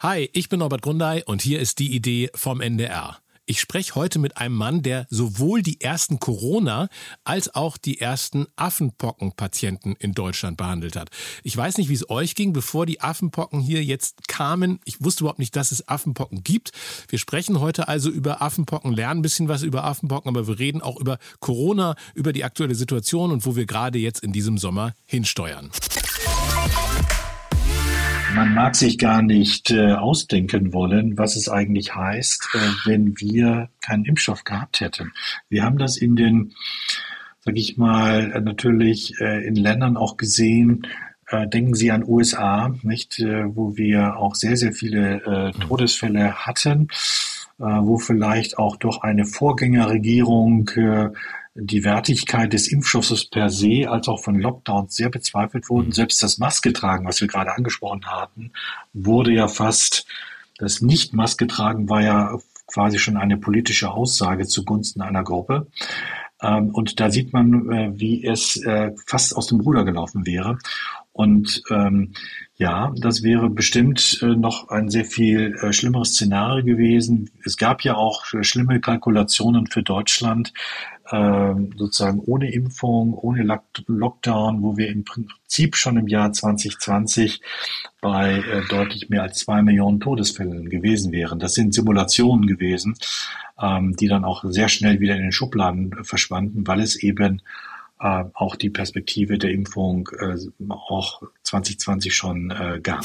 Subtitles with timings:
[0.00, 3.18] Hi, ich bin Norbert Grundei und hier ist die Idee vom NDR.
[3.46, 6.88] Ich spreche heute mit einem Mann, der sowohl die ersten Corona
[7.24, 11.10] als auch die ersten Affenpockenpatienten in Deutschland behandelt hat.
[11.42, 14.78] Ich weiß nicht, wie es euch ging, bevor die Affenpocken hier jetzt kamen.
[14.84, 16.70] Ich wusste überhaupt nicht, dass es Affenpocken gibt.
[17.08, 20.80] Wir sprechen heute also über Affenpocken, lernen ein bisschen was über Affenpocken, aber wir reden
[20.80, 24.94] auch über Corona, über die aktuelle Situation und wo wir gerade jetzt in diesem Sommer
[25.06, 25.72] hinsteuern.
[28.34, 33.70] Man mag sich gar nicht äh, ausdenken wollen, was es eigentlich heißt, äh, wenn wir
[33.80, 35.12] keinen Impfstoff gehabt hätten.
[35.48, 36.52] Wir haben das in den,
[37.40, 40.86] sag ich mal, äh, natürlich äh, in Ländern auch gesehen,
[41.28, 45.60] äh, denken Sie an USA, nicht, äh, wo wir auch sehr, sehr viele äh, mhm.
[45.60, 46.88] Todesfälle hatten,
[47.58, 51.10] äh, wo vielleicht auch durch eine Vorgängerregierung äh,
[51.60, 55.88] die Wertigkeit des Impfstoffes per se als auch von Lockdowns sehr bezweifelt wurden.
[55.88, 55.92] Mhm.
[55.92, 58.52] Selbst das Maske tragen, was wir gerade angesprochen hatten,
[58.92, 60.06] wurde ja fast,
[60.58, 65.66] das Nicht-Maske tragen war ja quasi schon eine politische Aussage zugunsten einer Gruppe.
[66.40, 70.58] Ähm, und da sieht man, äh, wie es äh, fast aus dem Ruder gelaufen wäre.
[71.12, 72.12] Und ähm,
[72.54, 77.30] ja, das wäre bestimmt äh, noch ein sehr viel äh, schlimmeres Szenario gewesen.
[77.44, 80.52] Es gab ja auch schlimme Kalkulationen für Deutschland,
[81.10, 83.42] ähm, sozusagen ohne Impfung, ohne
[83.86, 87.40] Lockdown, wo wir im Prinzip schon im Jahr 2020
[88.00, 91.38] bei äh, deutlich mehr als zwei Millionen Todesfällen gewesen wären.
[91.38, 92.96] Das sind Simulationen gewesen,
[93.60, 97.42] ähm, die dann auch sehr schnell wieder in den Schubladen verschwanden, weil es eben
[98.00, 100.36] äh, auch die Perspektive der Impfung äh,
[100.68, 103.04] auch 2020 schon gab.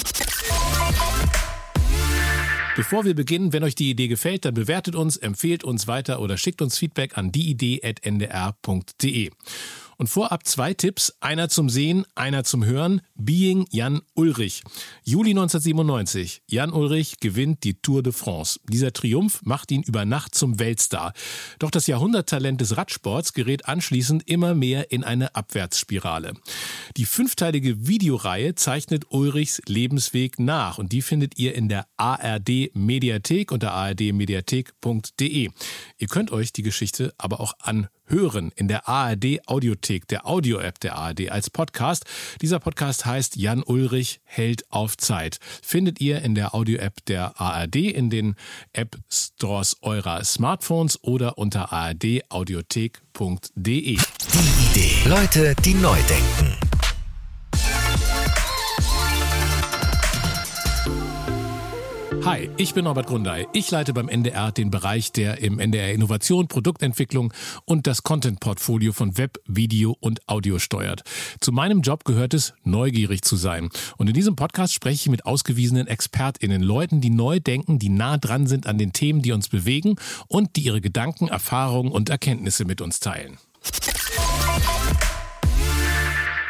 [2.75, 6.37] Bevor wir beginnen, wenn euch die Idee gefällt, dann bewertet uns, empfehlt uns weiter oder
[6.37, 9.29] schickt uns Feedback an dieidee.ndr.de.
[9.97, 13.01] Und vorab zwei Tipps, einer zum Sehen, einer zum Hören.
[13.15, 14.63] Being Jan Ulrich.
[15.03, 16.43] Juli 1997.
[16.47, 18.59] Jan Ulrich gewinnt die Tour de France.
[18.69, 21.13] Dieser Triumph macht ihn über Nacht zum Weltstar.
[21.59, 26.33] Doch das Jahrhunderttalent des Radsports gerät anschließend immer mehr in eine Abwärtsspirale.
[26.97, 33.51] Die fünfteilige Videoreihe zeichnet Ulrichs Lebensweg nach und die findet ihr in der ARD Mediathek
[33.51, 35.49] unter ardmediathek.de.
[35.97, 40.79] Ihr könnt euch die Geschichte aber auch anhören hören in der ARD Audiothek, der Audio-App
[40.79, 42.05] der ARD als Podcast.
[42.41, 45.39] Dieser Podcast heißt Jan Ulrich hält auf Zeit.
[45.61, 48.35] Findet ihr in der Audio-App der ARD, in den
[48.73, 53.01] App-Stores eurer Smartphones oder unter ardaudiothek.de.
[53.55, 53.97] Die
[54.71, 55.09] Idee.
[55.09, 56.72] Leute, die neu denken.
[62.25, 63.47] Hi, ich bin Norbert Grundei.
[63.51, 67.33] Ich leite beim NDR den Bereich der im NDR Innovation, Produktentwicklung
[67.65, 71.03] und das Content-Portfolio von Web, Video und Audio steuert.
[71.41, 73.67] Zu meinem Job gehört es, neugierig zu sein.
[73.97, 78.17] Und in diesem Podcast spreche ich mit ausgewiesenen ExpertInnen, Leuten, die neu denken, die nah
[78.17, 79.97] dran sind an den Themen, die uns bewegen
[80.29, 83.37] und die ihre Gedanken, Erfahrungen und Erkenntnisse mit uns teilen.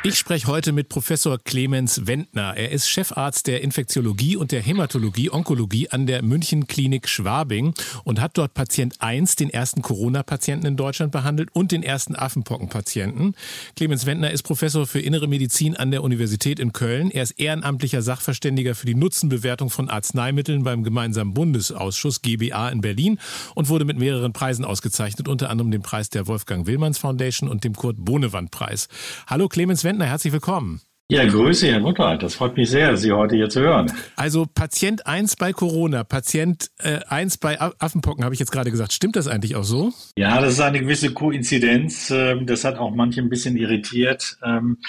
[0.06, 2.58] Ich spreche heute mit Professor Clemens Wendner.
[2.58, 8.20] Er ist Chefarzt der Infektiologie und der Hämatologie, Onkologie an der München Klinik Schwabing und
[8.20, 13.34] hat dort Patient 1, den ersten Corona-Patienten in Deutschland behandelt und den ersten Affenpockenpatienten.
[13.78, 17.10] Clemens Wendner ist Professor für Innere Medizin an der Universität in Köln.
[17.10, 23.20] Er ist ehrenamtlicher Sachverständiger für die Nutzenbewertung von Arzneimitteln beim gemeinsamen Bundesausschuss GBA in Berlin
[23.56, 27.64] und wurde mit mehreren Preisen ausgezeichnet, unter anderem dem Preis der Wolfgang Willmanns Foundation und
[27.64, 28.90] dem Kurt Bonewand Preis.
[29.28, 29.93] Hallo Clemens Wendner.
[29.94, 30.82] Lindner, herzlich willkommen.
[31.08, 32.24] Ja, Grüße, Herr Muttwald.
[32.24, 33.92] Das freut mich sehr, Sie heute hier zu hören.
[34.16, 38.92] Also Patient 1 bei Corona, Patient äh, 1 bei Affenpocken, habe ich jetzt gerade gesagt.
[38.92, 39.94] Stimmt das eigentlich auch so?
[40.18, 42.10] Ja, das ist eine gewisse Koinzidenz.
[42.10, 44.40] Ähm, das hat auch manche ein bisschen irritiert.
[44.44, 44.80] Ähm,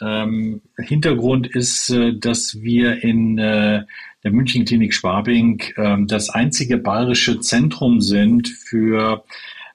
[0.00, 3.82] ähm, Hintergrund ist, äh, dass wir in äh,
[4.22, 5.60] der München Klinik Schwabing
[6.06, 9.24] das einzige bayerische Zentrum sind für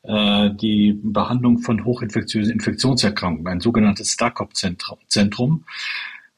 [0.08, 5.66] die Behandlung von hochinfektiösen Infektionserkrankungen, ein sogenanntes STARCOP-Zentrum.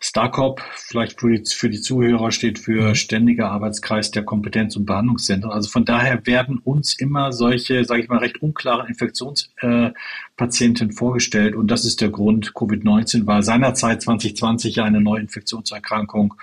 [0.02, 2.96] STARCOP, vielleicht für die, für die Zuhörer, steht für mhm.
[2.96, 5.52] Ständiger Arbeitskreis der Kompetenz- und Behandlungszentren.
[5.52, 11.55] Also von daher werden uns immer solche, sage ich mal, recht unklare Infektionspatienten äh, vorgestellt.
[11.55, 12.53] Und das ist der Grund.
[12.53, 16.35] Covid-19 war seinerzeit 2020 ja eine neue Infektionserkrankung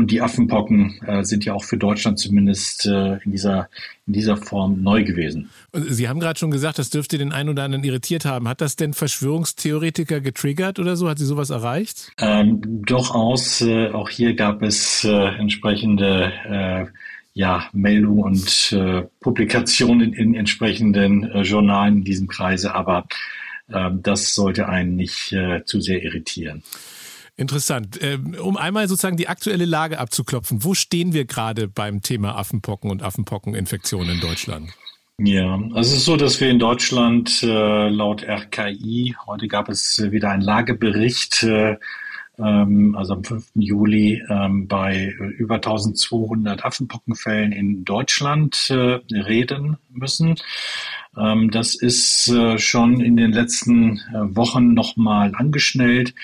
[0.00, 3.68] und die Affenpocken äh, sind ja auch für Deutschland zumindest äh, in, dieser,
[4.06, 5.50] in dieser Form neu gewesen.
[5.74, 8.48] Sie haben gerade schon gesagt, das dürfte den einen oder anderen irritiert haben.
[8.48, 11.10] Hat das denn Verschwörungstheoretiker getriggert oder so?
[11.10, 12.12] Hat sie sowas erreicht?
[12.18, 13.60] Ähm, durchaus.
[13.60, 16.86] Äh, auch hier gab es äh, entsprechende äh,
[17.34, 22.74] ja, Meldungen und äh, Publikationen in, entsprechenden Journalen in diesem Kreise.
[22.74, 23.06] Aber
[23.68, 25.36] äh, das sollte einen nicht
[25.66, 26.62] zu sehr irritieren.
[27.40, 27.98] Interessant.
[28.02, 32.90] Ähm, um einmal sozusagen die aktuelle Lage abzuklopfen, wo stehen wir gerade beim Thema Affenpocken
[32.90, 34.68] und Affenpockeninfektionen in Deutschland?
[35.16, 40.02] Ja, also es ist so, dass wir in Deutschland äh, laut RKI, heute gab es
[40.10, 41.78] wieder einen Lagebericht, äh,
[42.38, 43.52] ähm, also am 5.
[43.54, 45.06] Juli, ähm, bei
[45.38, 50.34] über 1200 Affenpockenfällen in Deutschland äh, reden müssen.
[51.12, 56.14] Das ist schon in den letzten Wochen nochmal angeschnellt.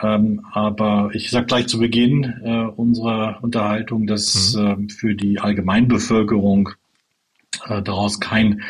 [0.00, 4.88] Ähm, aber ich sage gleich zu Beginn äh, unserer Unterhaltung, dass mhm.
[4.88, 6.70] äh, für die Allgemeinbevölkerung
[7.66, 8.62] äh, daraus kein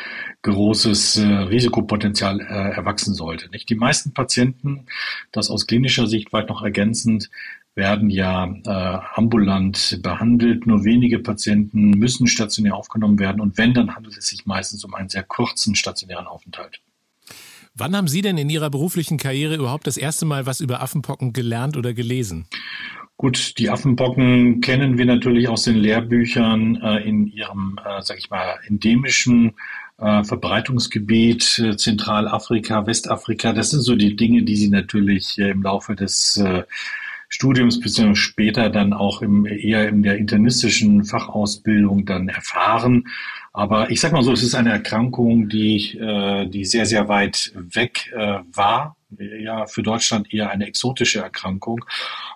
[0.42, 2.44] großes äh, Risikopotenzial äh,
[2.76, 3.50] erwachsen sollte.
[3.50, 4.86] Nicht die meisten Patienten,
[5.32, 7.30] das aus klinischer Sicht weit noch ergänzend,
[7.74, 10.66] werden ja äh, ambulant behandelt.
[10.66, 14.94] Nur wenige Patienten müssen stationär aufgenommen werden und wenn, dann handelt es sich meistens um
[14.94, 16.80] einen sehr kurzen stationären Aufenthalt.
[17.78, 21.34] Wann haben Sie denn in Ihrer beruflichen Karriere überhaupt das erste Mal was über Affenpocken
[21.34, 22.46] gelernt oder gelesen?
[23.18, 28.30] Gut, die Affenpocken kennen wir natürlich aus den Lehrbüchern äh, in ihrem, äh, sag ich
[28.30, 29.52] mal, endemischen
[29.98, 33.52] äh, Verbreitungsgebiet, äh, Zentralafrika, Westafrika.
[33.52, 36.64] Das sind so die Dinge, die Sie natürlich äh, im Laufe des äh,
[37.28, 43.04] Studiums beziehungsweise später dann auch im, eher in der internistischen Fachausbildung dann erfahren.
[43.56, 47.52] Aber ich sag mal so, es ist eine Erkrankung, die, äh, die sehr, sehr weit
[47.54, 48.96] weg äh, war.
[49.18, 51.82] Ja, für Deutschland eher eine exotische Erkrankung.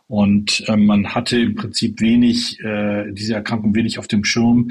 [0.08, 4.70] Und äh, man hatte im Prinzip wenig, äh, diese Erkrankung wenig auf dem Schirm.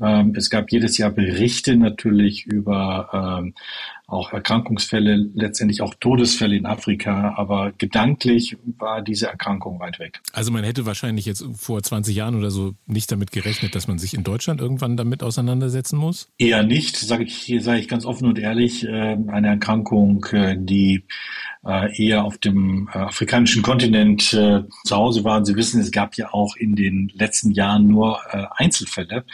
[0.00, 3.54] Ähm, es gab jedes Jahr Berichte natürlich über ähm,
[4.08, 10.20] auch Erkrankungsfälle, letztendlich auch Todesfälle in Afrika, aber gedanklich war diese Erkrankung weit weg.
[10.32, 13.98] Also man hätte wahrscheinlich jetzt vor 20 Jahren oder so nicht damit gerechnet, dass man
[13.98, 16.30] sich in Deutschland irgendwann damit auseinandersetzen muss?
[16.38, 18.82] Eher nicht, sage ich, sage ich ganz offen und ehrlich.
[18.84, 21.04] Äh, eine Erkrankung, äh, die
[21.96, 25.38] eher auf dem afrikanischen Kontinent zu Hause war.
[25.38, 28.20] Und Sie wissen, es gab ja auch in den letzten Jahren nur
[28.56, 29.24] Einzelfälle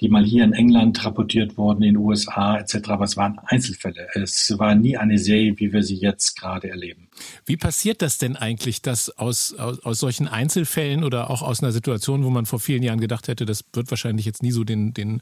[0.00, 2.88] die mal hier in England rapportiert wurden, in den USA etc.
[2.88, 4.08] Aber es waren Einzelfälle.
[4.14, 7.08] Es war nie eine Serie, wie wir sie jetzt gerade erleben.
[7.44, 11.72] Wie passiert das denn eigentlich, dass aus, aus, aus solchen Einzelfällen oder auch aus einer
[11.72, 14.94] Situation, wo man vor vielen Jahren gedacht hätte, das wird wahrscheinlich jetzt nie so den,
[14.94, 15.20] den,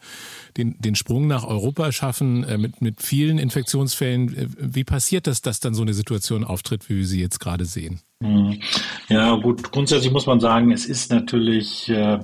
[0.57, 5.43] den, den Sprung nach Europa schaffen, äh, mit, mit vielen Infektionsfällen, äh, wie passiert das,
[5.43, 8.01] dass dann so eine Situation auftritt, wie wir sie jetzt gerade sehen?
[8.23, 8.61] Hm.
[9.09, 12.19] Ja, gut, grundsätzlich muss man sagen, es ist natürlich äh,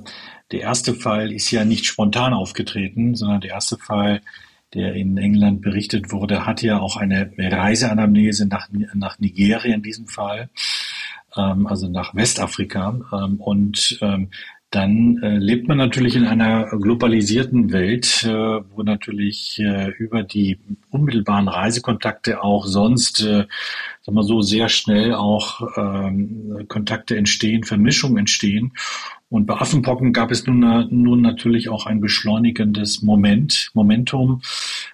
[0.51, 4.21] der erste Fall ist ja nicht spontan aufgetreten, sondern der erste Fall,
[4.73, 10.07] der in England berichtet wurde, hat ja auch eine Reiseanamnese nach, nach Nigeria in diesem
[10.07, 10.49] Fall,
[11.35, 12.99] ähm, also nach Westafrika.
[13.11, 14.29] Ähm, und ähm,
[14.75, 20.59] dann äh, lebt man natürlich in einer globalisierten Welt, äh, wo natürlich äh, über die
[20.89, 23.45] unmittelbaren Reisekontakte auch sonst, äh,
[24.01, 28.73] sagen wir so, sehr schnell auch ähm, Kontakte entstehen, Vermischungen entstehen.
[29.29, 30.59] Und bei Affenpocken gab es nun,
[30.91, 34.41] nun natürlich auch ein beschleunigendes Moment, Momentum.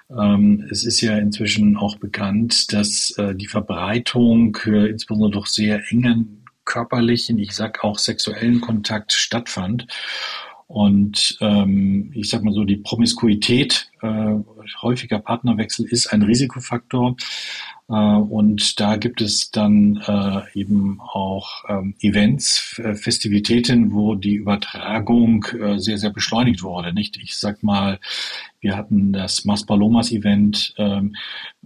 [0.09, 5.81] Ähm, es ist ja inzwischen auch bekannt, dass äh, die Verbreitung äh, insbesondere durch sehr
[5.89, 9.87] engen körperlichen, ich sag auch sexuellen Kontakt stattfand.
[10.71, 14.35] Und ähm, ich sag mal so, die Promiskuität, äh,
[14.81, 17.18] häufiger Partnerwechsel ist ein Risikofaktor.
[17.89, 24.35] Äh, und da gibt es dann äh, eben auch ähm, Events, äh, Festivitäten, wo die
[24.35, 25.45] Übertragung
[25.75, 26.94] sehr, sehr beschleunigt wurde.
[26.94, 27.17] Nicht?
[27.17, 28.00] Ich sag mal,
[28.62, 30.74] wir hatten das Mas Palomas Event.
[30.77, 31.17] Ähm,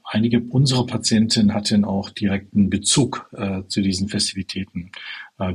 [0.03, 3.29] einige unserer Patienten hatten auch direkten Bezug
[3.67, 4.91] zu diesen Festivitäten.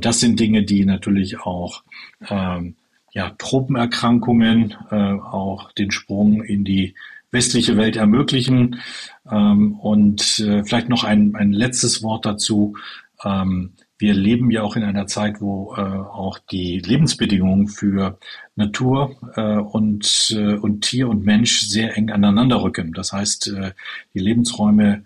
[0.01, 1.83] das sind Dinge, die natürlich auch
[2.29, 2.75] ähm,
[3.11, 6.95] ja, Tropenerkrankungen, auch den Sprung in die
[7.31, 8.81] westliche Welt ermöglichen.
[9.29, 12.75] Ähm, und äh, vielleicht noch ein, ein letztes Wort dazu.
[13.23, 18.17] Ähm, wir leben ja auch in einer Zeit, wo äh, auch die Lebensbedingungen für
[18.55, 22.93] Natur äh, und, äh, und Tier und Mensch sehr eng aneinander rücken.
[22.93, 23.71] Das heißt, äh,
[24.15, 25.05] die Lebensräume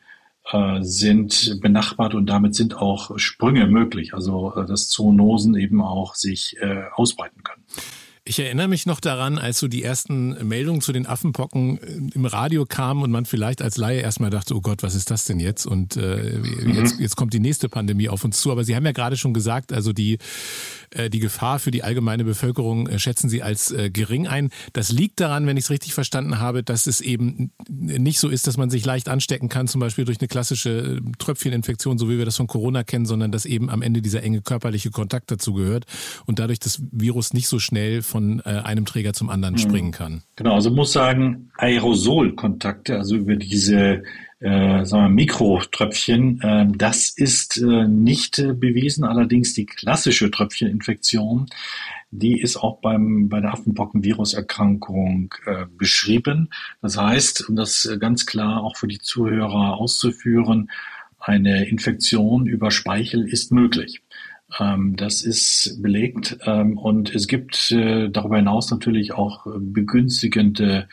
[0.52, 6.16] äh, sind benachbart und damit sind auch Sprünge möglich, also äh, dass Zoonosen eben auch
[6.16, 7.65] sich äh, ausbreiten können.
[8.28, 12.26] Ich erinnere mich noch daran, als so die ersten Meldungen zu den Affenpocken äh, im
[12.26, 15.40] Radio kamen und man vielleicht als Laie erstmal dachte, oh Gott, was ist das denn
[15.40, 15.68] jetzt?
[15.68, 16.74] Und äh, mhm.
[16.74, 18.52] jetzt, jetzt kommt die nächste Pandemie auf uns zu.
[18.52, 20.18] Aber Sie haben ja gerade schon gesagt, also die,
[20.90, 24.50] äh, die Gefahr für die allgemeine Bevölkerung äh, schätzen Sie als äh, gering ein.
[24.74, 28.48] Das liegt daran, wenn ich es richtig verstanden habe, dass es eben nicht so ist,
[28.48, 32.18] dass man sich leicht anstecken kann, zum Beispiel durch eine klassische äh, Tröpfcheninfektion, so wie
[32.18, 35.54] wir das von Corona kennen, sondern dass eben am Ende dieser enge körperliche Kontakt dazu
[35.54, 35.86] gehört
[36.26, 39.60] und dadurch das Virus nicht so schnell von äh, einem Träger zum anderen mhm.
[39.60, 40.24] springen kann.
[40.36, 44.04] Genau, also muss sagen, Aerosolkontakte, also über diese
[44.40, 46.42] äh, sagen wir, Mikrotröpfchen.
[46.42, 49.04] Äh, das ist äh, nicht äh, bewiesen.
[49.04, 51.48] Allerdings die klassische Tröpfcheninfektion,
[52.12, 56.50] die ist auch beim, bei der Affenpockenviruserkrankung äh, beschrieben.
[56.82, 60.70] Das heißt, um das ganz klar auch für die Zuhörer auszuführen,
[61.20, 64.02] eine Infektion über Speichel ist möglich.
[64.60, 70.88] Ähm, das ist belegt ähm, und es gibt äh, darüber hinaus natürlich auch begünstigende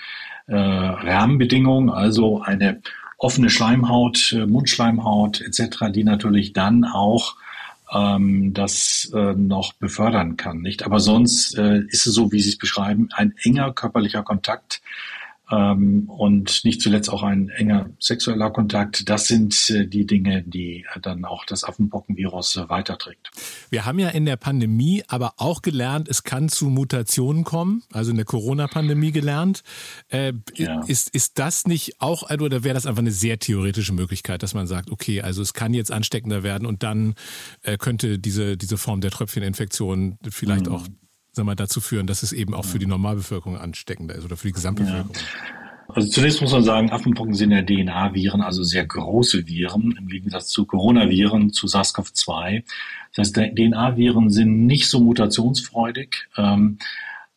[0.46, 2.80] äh, Rahmenbedingungen, also eine
[3.18, 7.36] offene Schleimhaut, äh, Mundschleimhaut etc., die natürlich dann auch
[7.92, 10.62] ähm, das noch befördern kann.
[10.62, 10.82] Nicht?
[10.84, 14.80] Aber sonst ist es so, wie Sie es beschreiben, ein enger körperlicher Kontakt
[15.52, 19.08] und nicht zuletzt auch ein enger sexueller Kontakt.
[19.08, 23.30] Das sind äh, die Dinge, die äh, dann auch das Affenpockenvirus äh, weiterträgt.
[23.68, 28.10] Wir haben ja in der Pandemie aber auch gelernt, es kann zu Mutationen kommen, also
[28.10, 29.62] in der Corona-Pandemie gelernt.
[30.08, 30.80] Äh, ja.
[30.86, 34.66] ist, ist das nicht auch, oder wäre das einfach eine sehr theoretische Möglichkeit, dass man
[34.66, 37.14] sagt, okay, also es kann jetzt ansteckender werden und dann
[37.62, 40.72] äh, könnte diese, diese Form der Tröpfcheninfektion vielleicht mhm.
[40.72, 40.86] auch
[41.32, 44.48] sag mal, dazu führen, dass es eben auch für die Normalbevölkerung ansteckender ist oder für
[44.48, 45.14] die Gesamtbevölkerung?
[45.14, 45.62] Ja.
[45.94, 50.48] Also zunächst muss man sagen, Affenpocken sind ja DNA-Viren, also sehr große Viren, im Gegensatz
[50.48, 52.62] zu Coronaviren, zu SARS-CoV-2.
[53.14, 56.28] Das heißt, DNA-Viren sind nicht so mutationsfreudig.
[56.36, 56.78] Ähm,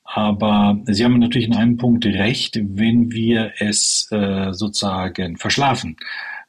[0.03, 5.97] aber Sie haben natürlich in einem Punkt recht, wenn wir es äh, sozusagen verschlafen.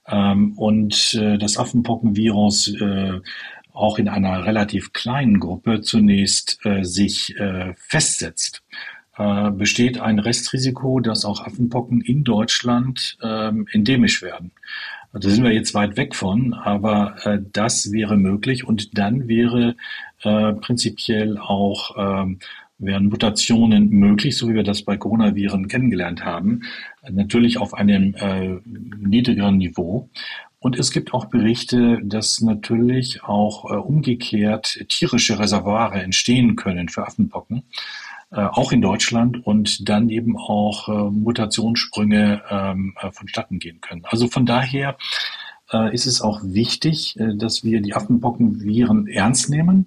[0.07, 3.21] Ähm, und äh, das Affenpockenvirus äh,
[3.76, 8.62] auch in einer relativ kleinen Gruppe zunächst äh, sich äh, festsetzt,
[9.18, 14.52] äh, besteht ein Restrisiko, dass auch Affenpocken in Deutschland ähm, endemisch werden.
[15.12, 19.76] Da sind wir jetzt weit weg von, aber äh, das wäre möglich und dann wäre
[20.23, 22.38] äh, prinzipiell auch ähm,
[22.78, 26.62] wären Mutationen möglich, so wie wir das bei Coronaviren kennengelernt haben,
[27.11, 30.11] natürlich auf einem äh, niedrigeren Niveau.
[30.66, 37.06] Und es gibt auch Berichte, dass natürlich auch äh, umgekehrt tierische Reservoire entstehen können für
[37.06, 37.62] Affenpocken,
[38.32, 44.02] äh, auch in Deutschland und dann eben auch äh, Mutationssprünge ähm, äh, vonstatten gehen können.
[44.06, 44.96] Also von daher
[45.73, 49.87] äh, ist es auch wichtig, äh, dass wir die Affenpockenviren ernst nehmen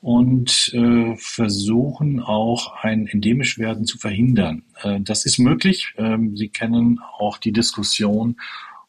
[0.00, 4.62] und äh, versuchen auch ein endemisch werden zu verhindern.
[4.82, 5.92] Äh, das ist möglich.
[5.98, 8.36] Ähm, Sie kennen auch die Diskussion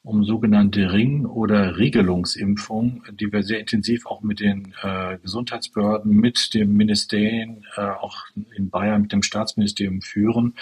[0.07, 6.53] um sogenannte Ring- oder Regelungsimpfung, die wir sehr intensiv auch mit den äh, Gesundheitsbehörden, mit
[6.53, 8.15] dem Ministerien, äh, auch
[8.55, 10.53] in Bayern mit dem Staatsministerium führen,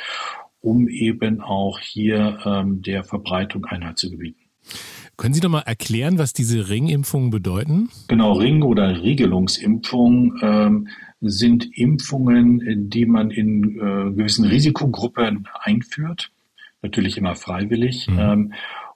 [0.62, 4.42] um eben auch hier ähm, der Verbreitung Einhalt zu gebieten.
[5.16, 7.90] Können Sie doch mal erklären, was diese Ringimpfungen bedeuten?
[8.08, 10.88] Genau, Ring- oder Regelungsimpfungen ähm,
[11.22, 16.32] sind Impfungen, die man in äh, gewissen Risikogruppen einführt,
[16.82, 18.08] natürlich immer freiwillig.
[18.08, 18.20] Mhm.
[18.20, 18.54] Ähm,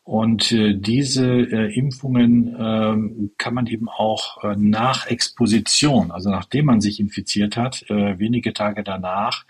[0.09, 6.65] und äh, diese äh, Impfungen äh, kann man eben auch äh, nach Exposition, also nachdem
[6.65, 9.45] man sich infiziert hat, äh, wenige Tage danach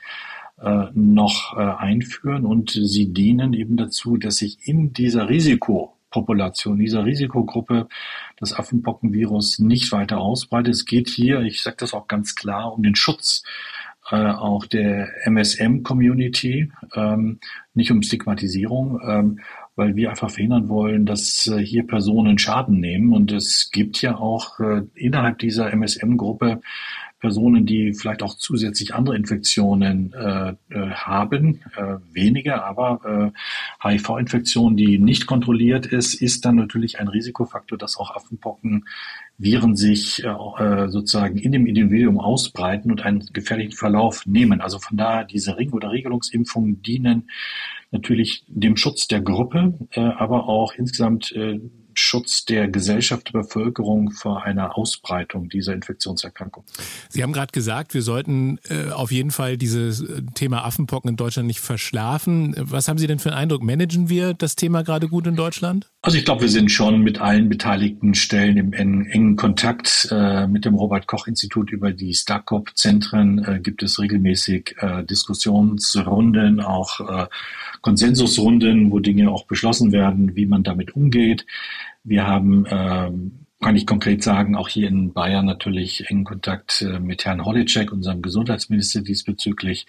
[0.61, 2.45] äh, noch äh, einführen.
[2.45, 7.87] Und sie dienen eben dazu, dass sich in dieser Risikopopulation, dieser Risikogruppe
[8.35, 10.73] das Affenpockenvirus nicht weiter ausbreitet.
[10.73, 13.43] Es geht hier, ich sage das auch ganz klar, um den Schutz
[14.11, 17.39] äh, auch der MSM-Community, ähm,
[17.73, 18.99] nicht um Stigmatisierung.
[19.07, 19.39] Ähm,
[19.79, 23.13] weil wir einfach verhindern wollen, dass äh, hier Personen Schaden nehmen.
[23.13, 26.61] Und es gibt ja auch äh, innerhalb dieser MSM-Gruppe
[27.19, 33.33] Personen, die vielleicht auch zusätzlich andere Infektionen äh, äh, haben, äh, weniger, aber
[33.83, 38.85] äh, HIV-Infektion, die nicht kontrolliert ist, ist dann natürlich ein Risikofaktor, dass auch Affenpocken
[39.37, 44.61] Viren sich äh, sozusagen in dem Individuum ausbreiten und einen gefährlichen Verlauf nehmen.
[44.61, 47.29] Also von daher diese Ring- oder Regelungsimpfungen dienen
[47.91, 51.59] natürlich dem Schutz der Gruppe, äh, aber auch insgesamt äh,
[51.99, 56.63] Schutz der Gesellschaft, der Bevölkerung vor einer Ausbreitung dieser Infektionserkrankung.
[57.09, 61.17] Sie haben gerade gesagt, wir sollten äh, auf jeden Fall dieses äh, Thema Affenpocken in
[61.17, 62.55] Deutschland nicht verschlafen.
[62.57, 63.63] Was haben Sie denn für einen Eindruck?
[63.63, 65.91] Managen wir das Thema gerade gut in Deutschland?
[66.01, 70.07] Also ich glaube, wir sind schon mit allen beteiligten Stellen im engen, Kontakt.
[70.09, 77.27] Äh, mit dem Robert-Koch-Institut über die STARCOP-Zentren äh, gibt es regelmäßig äh, Diskussionsrunden, auch äh,
[77.81, 81.45] Konsensusrunden, wo Dinge auch beschlossen werden, wie man damit umgeht.
[82.05, 83.11] Wir haben, äh,
[83.61, 87.91] kann ich konkret sagen, auch hier in Bayern natürlich engen Kontakt äh, mit Herrn Holitschek,
[87.91, 89.85] unserem Gesundheitsminister diesbezüglich.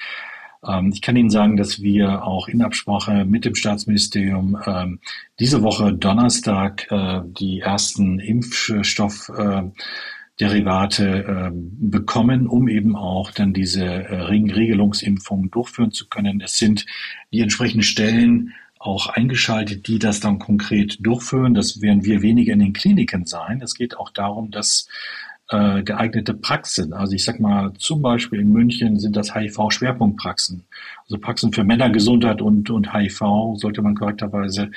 [0.66, 5.00] Ähm, ich kann Ihnen sagen, dass wir auch in Absprache mit dem Staatsministerium ähm,
[5.38, 9.62] diese Woche Donnerstag äh, die ersten Impfstoff äh,
[11.52, 16.40] bekommen, um eben auch dann diese äh, Regelungsimpfung durchführen zu können.
[16.40, 16.86] Es sind
[17.32, 21.52] die entsprechenden Stellen auch eingeschaltet, die das dann konkret durchführen.
[21.52, 23.60] Das werden wir weniger in den Kliniken sein.
[23.60, 24.88] Es geht auch darum, dass
[25.50, 26.92] äh, geeignete Praxen.
[26.92, 30.64] Also ich sag mal, zum Beispiel in München sind das HIV-Schwerpunktpraxen.
[31.04, 34.70] Also Praxen für Männergesundheit und, und HIV, sollte man korrekterweise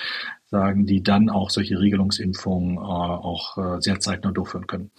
[0.50, 4.92] sagen, die dann auch solche Regelungsimpfungen äh, auch äh, sehr zeitnah durchführen können.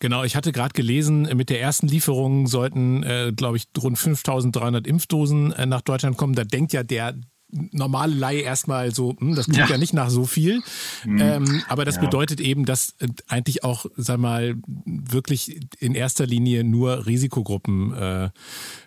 [0.00, 4.86] Genau, ich hatte gerade gelesen, mit der ersten Lieferung sollten, äh, glaube ich, rund 5300
[4.86, 6.34] Impfdosen äh, nach Deutschland kommen.
[6.34, 7.14] Da denkt ja der
[7.50, 9.70] normale Laie erstmal so, hm, das klingt ja.
[9.70, 9.78] ja.
[9.78, 10.60] nicht nach so viel.
[11.04, 11.20] Mhm.
[11.20, 12.02] Ähm, aber das ja.
[12.02, 18.24] bedeutet eben, dass äh, eigentlich auch, sag mal, wirklich in erster Linie nur Risikogruppen äh,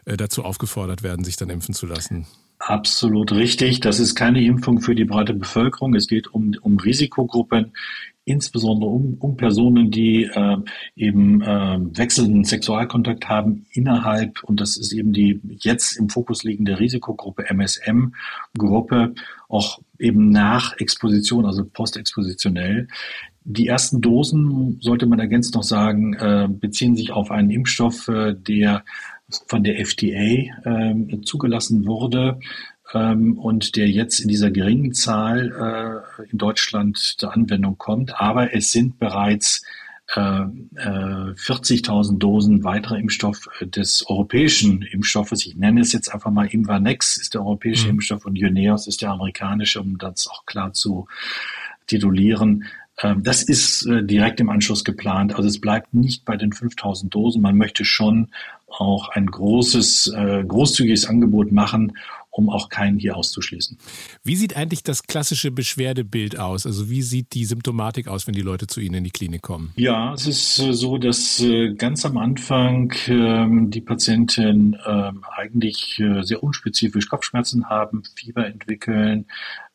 [0.06, 2.28] äh, dazu aufgefordert werden, sich dann impfen zu lassen.
[2.60, 3.80] Absolut richtig.
[3.80, 5.96] Das ist keine Impfung für die breite Bevölkerung.
[5.96, 7.72] Es geht um, um Risikogruppen,
[8.32, 10.58] insbesondere um, um Personen, die äh,
[10.96, 16.80] eben äh, wechselnden Sexualkontakt haben innerhalb, und das ist eben die jetzt im Fokus liegende
[16.80, 19.14] Risikogruppe MSM-Gruppe,
[19.50, 22.88] auch eben nach Exposition, also postexpositionell.
[23.44, 28.36] Die ersten Dosen, sollte man ergänzt noch sagen, äh, beziehen sich auf einen Impfstoff, äh,
[28.36, 28.84] der
[29.48, 32.40] von der FDA äh, zugelassen wurde
[32.94, 38.20] ähm, und der jetzt in dieser geringen Zahl äh, in Deutschland zur Anwendung kommt.
[38.20, 39.64] Aber es sind bereits
[40.16, 45.46] äh, 40.000 äh, Dosen weiterer Impfstoff des europäischen Impfstoffes.
[45.46, 47.92] Ich nenne es jetzt einfach mal Imvanex ist der europäische mhm.
[47.92, 51.08] Impfstoff und Jynneos ist der amerikanische, um das auch klar zu
[51.88, 52.66] titulieren.
[53.02, 55.36] Ähm, das ist äh, direkt im Anschluss geplant.
[55.36, 57.42] Also es bleibt nicht bei den 5000 Dosen.
[57.42, 58.30] Man möchte schon
[58.68, 61.94] auch ein großes, äh, großzügiges Angebot machen,
[62.32, 63.78] um auch keinen hier auszuschließen.
[64.24, 66.66] Wie sieht eigentlich das klassische Beschwerdebild aus?
[66.66, 69.74] Also wie sieht die Symptomatik aus, wenn die Leute zu Ihnen in die Klinik kommen?
[69.76, 76.00] Ja, es ist äh, so, dass äh, ganz am Anfang ähm, die Patienten ähm, eigentlich
[76.00, 79.26] äh, sehr unspezifisch Kopfschmerzen haben, Fieber entwickeln,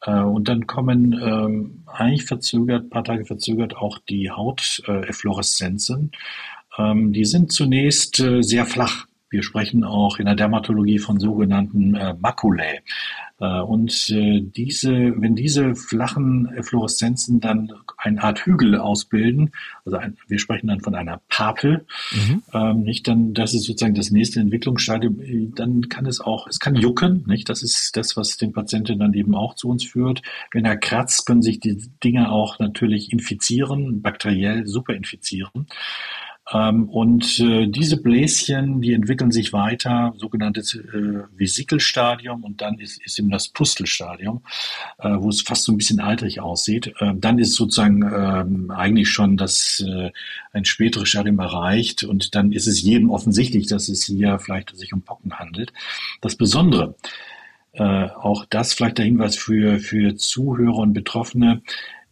[0.07, 6.13] und dann kommen ähm, eigentlich verzögert, paar Tage verzögert auch die Hauteffloreszenzen.
[6.79, 9.07] Ähm, die sind zunächst äh, sehr flach.
[9.37, 12.81] Wir sprechen auch in der Dermatologie von sogenannten äh, Makulae.
[13.39, 19.51] Äh, und äh, diese, wenn diese flachen Fluoreszenzen dann eine Art Hügel ausbilden,
[19.85, 22.43] also ein, wir sprechen dann von einer Papel, mhm.
[22.55, 26.75] ähm, nicht dann, das ist sozusagen das nächste Entwicklungsstadium, dann kann es auch, es kann
[26.75, 27.51] jucken, nicht?
[27.51, 30.23] Das ist das, was den Patienten dann eben auch zu uns führt.
[30.51, 35.67] Wenn er kratzt, können sich die Dinge auch natürlich infizieren, bakteriell super infizieren.
[36.53, 43.05] Ähm, und äh, diese Bläschen, die entwickeln sich weiter, sogenanntes äh, Vesikelstadium und dann ist,
[43.05, 44.43] ist eben das Pustelstadium,
[44.99, 46.95] äh, wo es fast so ein bisschen alterig aussieht.
[47.01, 50.13] Äh, dann ist sozusagen äh, eigentlich schon das äh,
[50.53, 54.93] ein späteres Stadium erreicht und dann ist es jedem offensichtlich, dass es hier vielleicht sich
[54.93, 55.73] um Pocken handelt.
[56.21, 56.95] Das Besondere,
[57.73, 61.63] äh, auch das vielleicht der Hinweis für, für Zuhörer und Betroffene,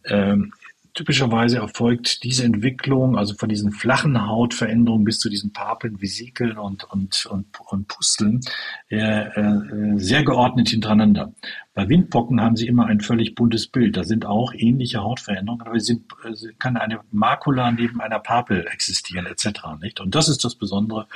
[0.03, 0.51] ähm,
[0.95, 6.85] Typischerweise erfolgt diese Entwicklung, also von diesen flachen Hautveränderungen bis zu diesen Papeln, Vesikeln und,
[6.85, 8.39] und, und, und Pusteln,
[8.89, 11.33] äh, äh, sehr geordnet hintereinander.
[11.73, 13.97] Bei Windpocken haben sie immer ein völlig buntes Bild.
[13.97, 16.05] Da sind auch ähnliche Hautveränderungen, aber es sind,
[16.59, 19.47] kann eine Makula neben einer Papel existieren, etc.
[19.81, 19.99] Nicht?
[19.99, 21.07] Und das ist das Besondere.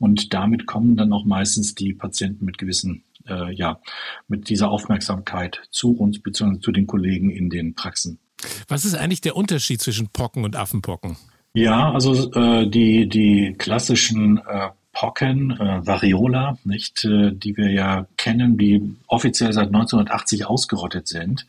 [0.00, 3.80] Und damit kommen dann auch meistens die Patienten mit gewissen äh, ja,
[4.26, 6.58] mit dieser Aufmerksamkeit zu uns bzw.
[6.58, 8.18] zu den Kollegen in den Praxen.
[8.68, 11.16] Was ist eigentlich der Unterschied zwischen Pocken und Affenpocken?
[11.54, 18.06] Ja, also äh, die, die klassischen äh, Pocken, äh, Variola, nicht, äh, die wir ja
[18.18, 21.46] kennen, die offiziell seit 1980 ausgerottet sind.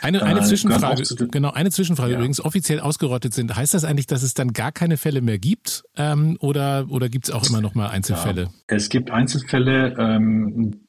[0.00, 2.18] Eine, eine äh, Zwischenfrage, genau, eine Zwischenfrage ja.
[2.18, 3.54] übrigens, offiziell ausgerottet sind.
[3.56, 5.84] Heißt das eigentlich, dass es dann gar keine Fälle mehr gibt?
[5.96, 8.42] Ähm, oder oder gibt es auch immer noch mal Einzelfälle?
[8.42, 10.80] Ja, es gibt Einzelfälle, ähm,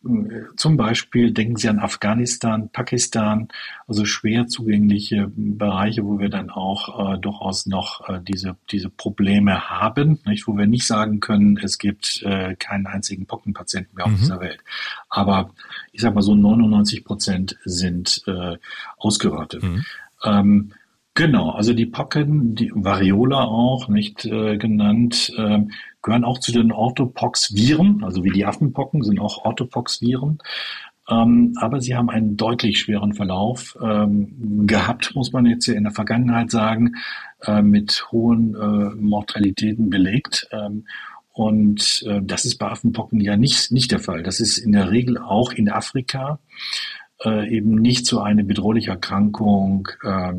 [0.56, 3.48] zum Beispiel denken Sie an Afghanistan, Pakistan,
[3.88, 9.70] also schwer zugängliche Bereiche, wo wir dann auch äh, durchaus noch äh, diese, diese Probleme
[9.70, 10.48] haben, nicht?
[10.48, 14.18] wo wir nicht sagen können, es gibt gibt äh, keinen einzigen Pockenpatienten mehr auf mhm.
[14.18, 14.60] dieser Welt.
[15.10, 15.52] Aber
[15.92, 18.58] ich sag mal so 99 Prozent sind äh,
[18.98, 19.64] ausgerottet.
[19.64, 19.86] Mhm.
[20.24, 20.74] Ähm,
[21.18, 25.62] Genau, also die Pocken, die Variola auch, nicht äh, genannt, äh,
[26.02, 30.40] gehören auch zu den Orthopox-Viren, also wie die Affenpocken sind auch Orthopox-Viren.
[31.10, 35.84] Ähm, aber sie haben einen deutlich schweren Verlauf ähm, gehabt, muss man jetzt hier in
[35.84, 36.96] der Vergangenheit sagen,
[37.44, 40.50] äh, mit hohen äh, Mortalitäten belegt.
[40.52, 40.86] Ähm,
[41.36, 44.24] und äh, das ist bei Affenpocken ja nicht, nicht der Fall.
[44.24, 46.40] Das ist in der Regel auch in Afrika
[47.26, 50.32] äh, eben nicht so eine bedrohliche Erkrankung, äh,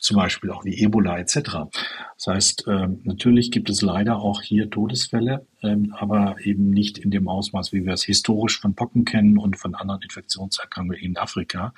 [0.00, 1.70] zum Beispiel auch wie Ebola etc.
[2.16, 7.12] Das heißt, äh, natürlich gibt es leider auch hier Todesfälle, äh, aber eben nicht in
[7.12, 11.72] dem Ausmaß, wie wir es historisch von Pocken kennen und von anderen Infektionserkrankungen in Afrika.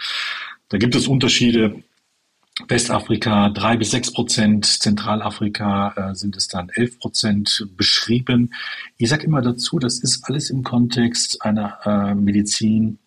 [0.70, 1.83] Da gibt es Unterschiede.
[2.68, 8.54] Westafrika drei bis sechs Prozent, Zentralafrika äh, sind es dann elf Prozent beschrieben.
[8.96, 12.98] Ich sage immer dazu, das ist alles im Kontext einer äh, Medizin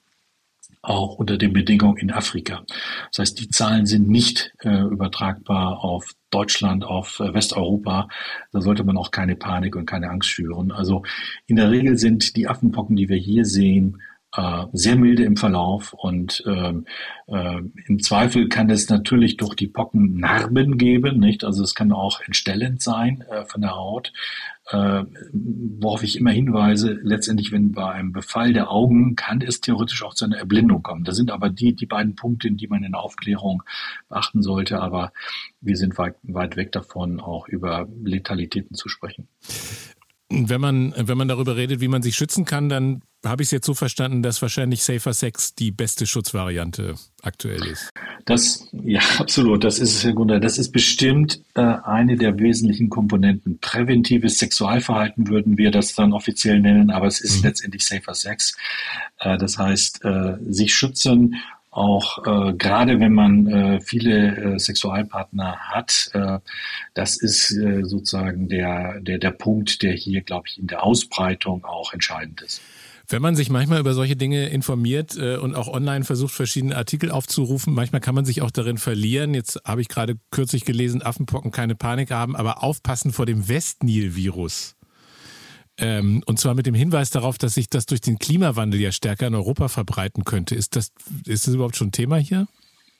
[0.82, 2.64] auch unter den Bedingungen in Afrika.
[3.12, 8.08] Das heißt, die Zahlen sind nicht äh, übertragbar auf Deutschland, auf äh, Westeuropa.
[8.52, 10.72] Da sollte man auch keine Panik und keine Angst schüren.
[10.72, 11.04] Also
[11.46, 14.02] in der Regel sind die Affenpocken, die wir hier sehen,
[14.38, 16.86] äh, sehr milde im Verlauf und ähm,
[17.28, 21.44] äh, im Zweifel kann es natürlich durch die Pocken Narben geben, nicht?
[21.44, 24.14] Also es kann auch entstellend sein äh, von der Haut,
[24.70, 27.00] äh, worauf ich immer hinweise.
[27.02, 31.04] Letztendlich, wenn bei einem Befall der Augen kann es theoretisch auch zu einer Erblindung kommen.
[31.04, 33.64] Das sind aber die die beiden Punkte, die man in der Aufklärung
[34.08, 34.80] beachten sollte.
[34.80, 35.14] Aber
[35.62, 39.28] wir sind weit, weit weg davon, auch über Letalitäten zu sprechen.
[40.30, 43.52] Wenn man, wenn man darüber redet, wie man sich schützen kann, dann habe ich es
[43.52, 47.90] jetzt so verstanden, dass wahrscheinlich Safer Sex die beste Schutzvariante aktuell ist.
[48.26, 49.64] Das, ja, absolut.
[49.64, 50.40] Das ist es, Herr Gunter.
[50.40, 53.60] Das ist bestimmt äh, eine der wesentlichen Komponenten.
[53.60, 57.48] Präventives Sexualverhalten würden wir das dann offiziell nennen, aber es ist mhm.
[57.48, 58.56] letztendlich Safer Sex.
[59.20, 61.36] Äh, das heißt, äh, sich schützen
[61.72, 66.40] auch äh, gerade wenn man äh, viele äh, Sexualpartner hat, äh,
[66.94, 71.66] das ist äh, sozusagen der, der, der Punkt, der hier, glaube ich, in der Ausbreitung
[71.66, 72.62] auch entscheidend ist.
[73.10, 77.10] Wenn man sich manchmal über solche Dinge informiert äh, und auch online versucht, verschiedene Artikel
[77.10, 79.34] aufzurufen, manchmal kann man sich auch darin verlieren.
[79.34, 84.77] Jetzt habe ich gerade kürzlich gelesen, Affenpocken keine Panik haben, aber aufpassen vor dem Westnil-Virus.
[85.80, 89.28] Ähm, und zwar mit dem Hinweis darauf, dass sich das durch den Klimawandel ja stärker
[89.28, 90.56] in Europa verbreiten könnte.
[90.56, 90.92] Ist das,
[91.26, 92.48] ist das überhaupt schon Thema hier?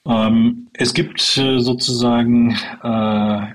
[0.06, 3.46] Ähm, es gibt äh, sozusagen äh,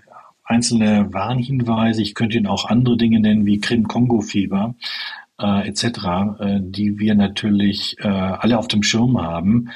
[0.43, 2.01] einzelne Warnhinweise.
[2.01, 4.75] Ich könnte Ihnen auch andere Dinge nennen wie Krim-Kongo-Fieber
[5.39, 5.85] äh, etc.,
[6.39, 9.69] äh, die wir natürlich äh, alle auf dem Schirm haben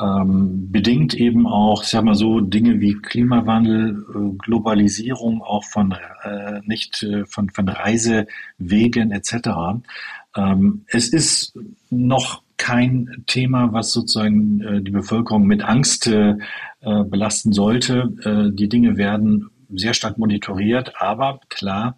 [0.00, 5.94] ähm, bedingt eben auch, ich sag mal so, Dinge wie Klimawandel, äh, Globalisierung auch von
[6.22, 9.48] äh, nicht äh, von, von Reisewegen etc.
[10.34, 11.58] Ähm, es ist
[11.90, 16.36] noch kein Thema, was sozusagen äh, die Bevölkerung mit Angst äh,
[16.80, 18.52] äh belasten sollte.
[18.54, 21.96] Die Dinge werden sehr stark monitoriert, aber klar,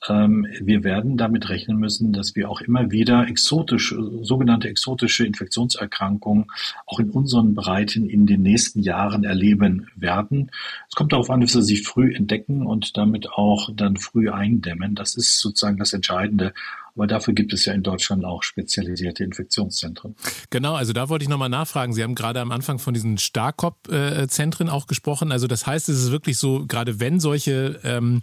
[0.00, 6.46] wir werden damit rechnen müssen, dass wir auch immer wieder exotische, sogenannte exotische Infektionserkrankungen
[6.86, 10.52] auch in unseren Breiten in den nächsten Jahren erleben werden.
[10.88, 14.94] Es kommt darauf an, dass wir sie früh entdecken und damit auch dann früh eindämmen.
[14.94, 16.54] Das ist sozusagen das Entscheidende.
[16.98, 20.16] Aber dafür gibt es ja in Deutschland auch spezialisierte Infektionszentren.
[20.50, 21.92] Genau, also da wollte ich nochmal nachfragen.
[21.92, 25.30] Sie haben gerade am Anfang von diesen Starkop-Zentren auch gesprochen.
[25.30, 28.20] Also das heißt, es ist wirklich so, gerade wenn solche, ähm,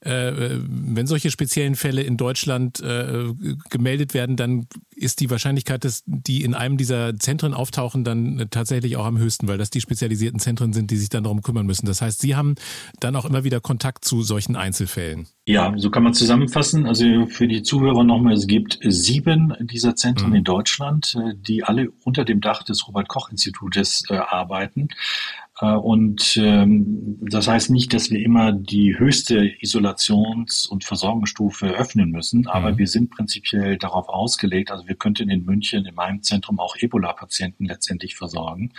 [0.00, 0.32] äh,
[0.68, 3.24] wenn solche speziellen Fälle in Deutschland äh,
[3.70, 8.98] gemeldet werden, dann ist die Wahrscheinlichkeit, dass die in einem dieser Zentren auftauchen, dann tatsächlich
[8.98, 11.86] auch am höchsten, weil das die spezialisierten Zentren sind, die sich dann darum kümmern müssen.
[11.86, 12.56] Das heißt, Sie haben
[13.00, 15.26] dann auch immer wieder Kontakt zu solchen Einzelfällen.
[15.50, 16.86] Ja, so kann man zusammenfassen.
[16.86, 20.36] Also für die Zuhörer nochmal, es gibt sieben dieser Zentren mhm.
[20.36, 24.90] in Deutschland, äh, die alle unter dem Dach des Robert Koch Institutes äh, arbeiten.
[25.60, 32.10] Äh, und ähm, das heißt nicht, dass wir immer die höchste Isolations- und Versorgungsstufe öffnen
[32.10, 32.78] müssen, aber mhm.
[32.78, 34.70] wir sind prinzipiell darauf ausgelegt.
[34.70, 38.72] Also wir könnten in München in meinem Zentrum auch Ebola-Patienten letztendlich versorgen.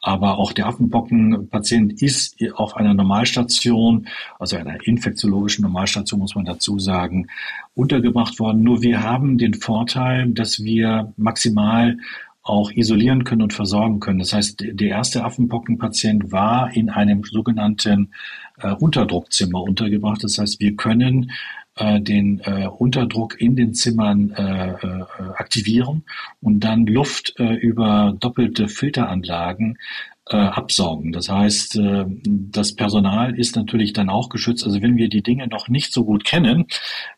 [0.00, 4.06] Aber auch der Affenpocken-Patient ist auf einer Normalstation,
[4.38, 7.28] also einer infektiologischen Normalstation, muss man dazu sagen,
[7.74, 8.62] untergebracht worden.
[8.62, 11.96] Nur wir haben den Vorteil, dass wir maximal
[12.44, 14.18] auch isolieren können und versorgen können.
[14.18, 18.12] Das heißt, der erste Affenpockenpatient war in einem sogenannten
[18.58, 20.22] äh, Unterdruckzimmer untergebracht.
[20.22, 21.32] Das heißt, wir können
[21.76, 25.04] äh, den äh, Unterdruck in den Zimmern äh, äh,
[25.36, 26.04] aktivieren
[26.42, 29.78] und dann Luft äh, über doppelte Filteranlagen
[30.30, 31.12] äh, absaugen.
[31.12, 34.64] Das heißt, äh, das Personal ist natürlich dann auch geschützt.
[34.64, 36.66] Also wenn wir die Dinge noch nicht so gut kennen,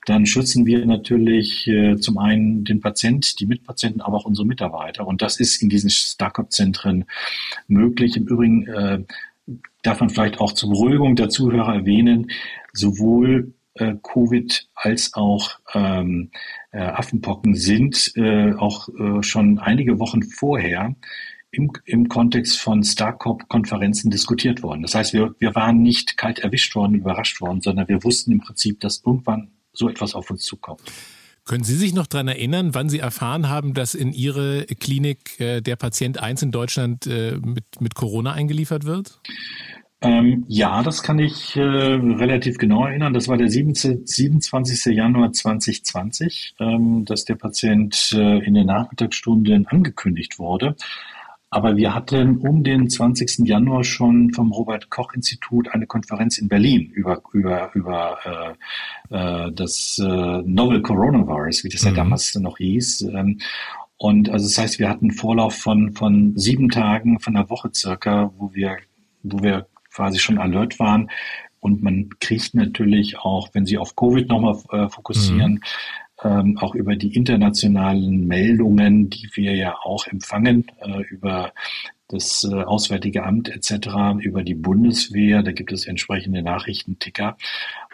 [0.07, 5.07] dann schützen wir natürlich äh, zum einen den Patient, die Mitpatienten, aber auch unsere Mitarbeiter.
[5.07, 7.05] Und das ist in diesen Startup-Zentren
[7.69, 8.17] möglich.
[8.17, 9.05] Im Übrigen äh,
[9.83, 12.31] darf man vielleicht auch zur Beruhigung der Zuhörer erwähnen,
[12.73, 16.31] sowohl äh, Covid als auch ähm,
[16.73, 20.95] äh, Affenpocken sind äh, auch äh, schon einige Wochen vorher
[21.51, 24.83] im, im Kontext von StarCop-Konferenzen diskutiert worden.
[24.83, 28.41] Das heißt, wir, wir waren nicht kalt erwischt worden, überrascht worden, sondern wir wussten im
[28.41, 30.83] Prinzip, dass irgendwann so etwas auf uns zukommt.
[31.45, 35.61] Können Sie sich noch daran erinnern, wann Sie erfahren haben, dass in Ihre Klinik äh,
[35.61, 39.21] der Patient 1 in Deutschland äh, mit, mit Corona eingeliefert wird?
[40.03, 43.15] Ähm, ja, das kann ich äh, relativ genau erinnern.
[43.15, 44.95] Das war der 27.
[44.95, 50.77] Januar 2020, ähm, dass der Patient äh, in den Nachmittagsstunden angekündigt wurde.
[51.51, 53.47] Aber wir hatten um den 20.
[53.47, 58.57] Januar schon vom Robert Koch Institut eine Konferenz in Berlin über, über, über
[59.11, 61.89] äh, äh, das äh, Novel Coronavirus, wie das mhm.
[61.89, 63.03] ja damals noch hieß.
[63.03, 63.39] Ähm,
[63.97, 68.33] und also das heißt, wir hatten Vorlauf von, von sieben Tagen, von einer Woche circa,
[68.37, 68.79] wo wir,
[69.23, 71.11] wo wir quasi schon alert waren.
[71.61, 75.61] Und man kriegt natürlich auch, wenn Sie auf Covid nochmal äh, fokussieren, mhm
[76.23, 81.53] ähm, auch über die internationalen Meldungen, die wir ja auch empfangen, äh, über
[82.09, 83.89] das äh, Auswärtige Amt etc.,
[84.21, 87.37] über die Bundeswehr, da gibt es entsprechende Nachrichtenticker,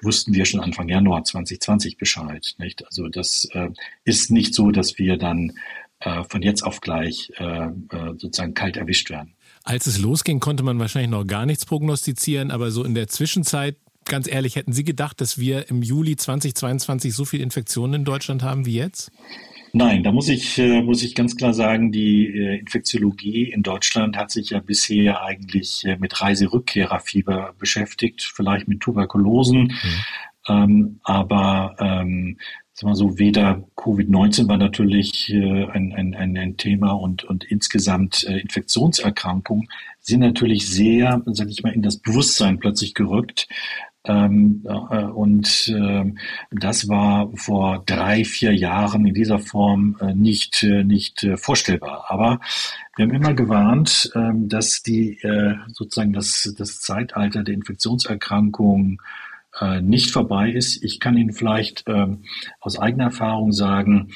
[0.03, 2.55] wussten wir schon Anfang Januar 2020 Bescheid.
[2.59, 2.85] Nicht?
[2.87, 3.71] Also das äh,
[4.05, 5.53] ist nicht so, dass wir dann
[6.01, 7.71] äh, von jetzt auf gleich äh, äh,
[8.19, 9.35] sozusagen kalt erwischt werden.
[9.65, 13.77] Als es losging, konnte man wahrscheinlich noch gar nichts prognostizieren, aber so in der Zwischenzeit
[14.05, 18.43] ganz ehrlich, hätten Sie gedacht, dass wir im Juli 2022 so viele Infektionen in Deutschland
[18.43, 19.11] haben wie jetzt?
[19.75, 24.19] Nein, da muss ich, äh, muss ich ganz klar sagen, die äh, Infektiologie in Deutschland
[24.19, 29.63] hat sich ja bisher eigentlich äh, mit Reiserückkehrerfieber beschäftigt, vielleicht mit Tuberkulosen.
[29.63, 30.05] Mhm.
[30.49, 32.37] Ähm, aber ähm,
[32.75, 38.25] sagen wir so, weder Covid-19 war natürlich äh, ein, ein, ein, Thema und, und insgesamt
[38.25, 39.69] äh, Infektionserkrankungen
[40.01, 43.49] sind natürlich sehr, sag ich mal, in das Bewusstsein plötzlich gerückt.
[44.05, 46.13] Ähm, äh, und äh,
[46.51, 52.07] das war vor drei, vier Jahren in dieser Form äh, nicht, äh, nicht äh, vorstellbar.
[52.09, 52.41] Aber
[52.97, 58.99] wir haben immer gewarnt, ähm, dass die äh, sozusagen das, das Zeitalter der Infektionserkrankungen
[59.83, 60.83] nicht vorbei ist.
[60.83, 62.23] Ich kann Ihnen vielleicht ähm,
[62.59, 64.09] aus eigener Erfahrung sagen,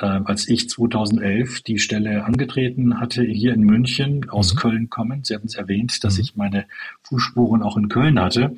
[0.00, 4.58] als ich 2011 die Stelle angetreten hatte, hier in München, aus mhm.
[4.58, 5.26] Köln kommend.
[5.26, 6.20] Sie hatten es erwähnt, dass mhm.
[6.20, 6.64] ich meine
[7.02, 8.56] Fußspuren auch in Köln hatte.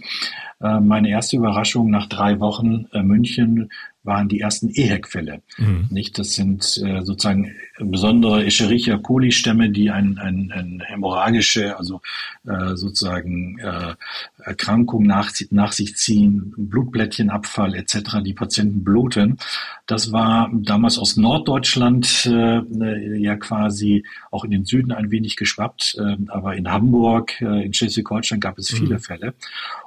[0.61, 3.71] Äh, meine erste Überraschung nach drei Wochen äh, München
[4.05, 5.43] waren die ersten EHEC-Fälle.
[5.57, 5.89] Mhm.
[5.91, 12.01] Nicht, das sind äh, sozusagen besondere Escherichia coli-Stämme, die ein, ein, ein hämorrhagische, also
[12.47, 13.95] äh, sozusagen äh,
[14.43, 18.23] Erkrankung nach, nach sich ziehen, Blutblättchenabfall etc.
[18.25, 19.39] Die Patienten bluten.
[19.87, 25.97] Das war damals aus Norddeutschland äh, ja quasi auch in den Süden ein wenig geschwappt,
[25.99, 29.01] äh, aber in Hamburg, äh, in Schleswig-Holstein gab es viele mhm.
[29.01, 29.35] Fälle.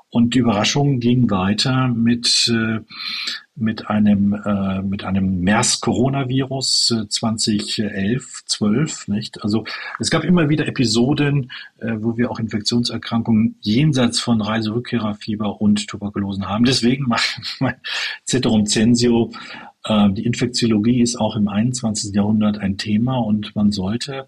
[0.09, 2.79] Und die Überraschung ging weiter mit, äh,
[3.57, 9.43] mit einem, äh, mit einem MERS-Coronavirus äh, 2011, 12, nicht?
[9.43, 9.65] Also
[9.99, 16.47] es gab immer wieder Episoden, äh, wo wir auch Infektionserkrankungen jenseits von Reiserückkehrerfieber und Tuberkulosen
[16.47, 16.65] haben.
[16.65, 17.75] Deswegen macht mein
[18.25, 19.31] Ceterum Censio
[19.85, 22.13] äh, die Infektiologie ist auch im 21.
[22.13, 24.27] Jahrhundert ein Thema und man sollte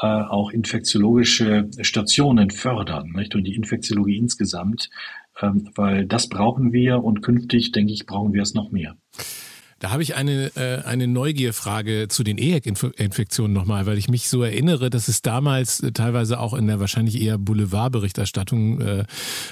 [0.00, 3.34] äh, auch infektiologische Stationen fördern nicht?
[3.34, 4.90] und die Infektiologie insgesamt,
[5.40, 8.96] weil das brauchen wir und künftig, denke ich, brauchen wir es noch mehr.
[9.80, 14.42] Da habe ich eine, äh, eine Neugierfrage zu den EHEC-Infektionen nochmal, weil ich mich so
[14.42, 19.04] erinnere, dass es damals äh, teilweise auch in der wahrscheinlich eher Boulevardberichterstattung äh,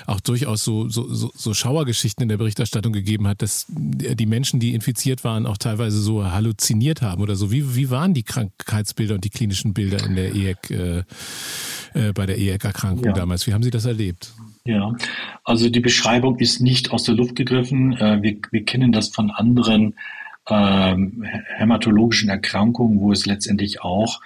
[0.06, 4.58] auch durchaus so, so, so, so Schauergeschichten in der Berichterstattung gegeben hat, dass die Menschen,
[4.58, 7.52] die infiziert waren, auch teilweise so halluziniert haben oder so.
[7.52, 11.04] Wie, wie waren die Krankheitsbilder und die klinischen Bilder in der EHEC, äh,
[11.94, 13.12] äh, bei der EHEC-Erkrankung ja.
[13.12, 13.46] damals?
[13.46, 14.32] Wie haben Sie das erlebt?
[14.66, 14.92] Ja,
[15.44, 17.96] also die Beschreibung ist nicht aus der Luft gegriffen.
[17.96, 19.94] Äh, wir, wir kennen das von anderen
[20.48, 21.24] ähm,
[21.56, 24.20] hämatologischen Erkrankungen, wo es letztendlich auch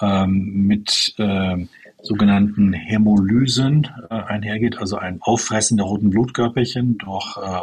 [0.00, 1.66] ähm, mit äh,
[2.02, 7.60] sogenannten Hämolysen äh, einhergeht, also ein Auffressen der roten Blutkörperchen durch äh,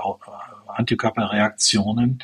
[0.68, 2.20] Antikörperreaktionen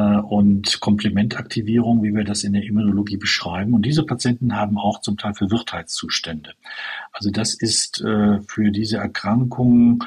[0.00, 3.74] und Komplementaktivierung, wie wir das in der Immunologie beschreiben.
[3.74, 6.52] Und diese Patienten haben auch zum Teil Verwirrtheitszustände.
[7.12, 10.00] Also das ist äh, für diese Erkrankungen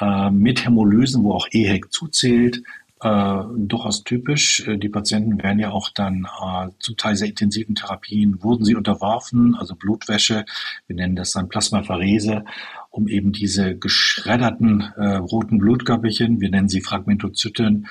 [0.00, 2.62] äh, mit Hämolysen, wo auch EHEC zuzählt,
[3.00, 4.66] äh, durchaus typisch.
[4.66, 8.74] Äh, die Patienten werden ja auch dann äh, zum Teil sehr intensiven Therapien, wurden sie
[8.74, 10.44] unterworfen, also Blutwäsche,
[10.86, 12.44] wir nennen das dann Plasmapherese,
[12.90, 17.86] um eben diese geschredderten äh, roten Blutkörperchen, wir nennen sie Fragmentozyten,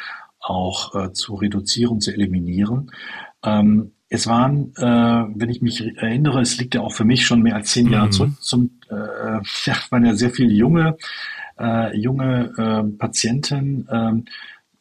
[0.50, 2.92] auch äh, zu reduzieren, zu eliminieren.
[3.44, 4.82] Ähm, es waren, äh,
[5.36, 8.08] wenn ich mich erinnere, es liegt ja auch für mich schon mehr als zehn Jahre
[8.08, 8.12] mhm.
[8.12, 8.96] zurück, zum, äh,
[9.66, 10.98] ja, waren ja sehr viele junge,
[11.60, 14.32] äh, junge äh, Patienten, äh,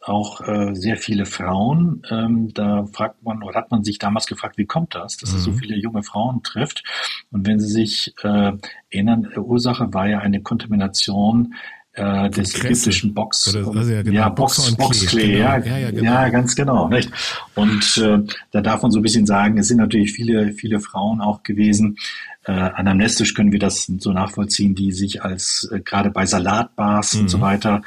[0.00, 2.02] auch äh, sehr viele Frauen.
[2.10, 5.38] Ähm, da fragt man oder hat man sich damals gefragt, wie kommt das, dass mhm.
[5.38, 5.56] es so mhm.
[5.56, 6.84] viele junge Frauen trifft?
[7.32, 8.52] Und wenn Sie sich äh,
[8.90, 11.54] erinnern, Ursache war ja eine Kontamination
[11.96, 15.44] äh, des ägyptischen Box, Oder, also ja, genau, ja, Box, Boxklee, genau.
[15.44, 16.04] ja, ja, genau.
[16.04, 16.88] ja, ganz genau.
[16.88, 17.10] Nicht?
[17.54, 18.18] Und äh,
[18.50, 21.96] da darf man so ein bisschen sagen, es sind natürlich viele, viele Frauen auch gewesen.
[22.44, 27.20] Äh, anamnestisch können wir das so nachvollziehen, die sich als äh, gerade bei Salatbars mhm.
[27.22, 27.42] und so mhm.
[27.42, 27.82] weiter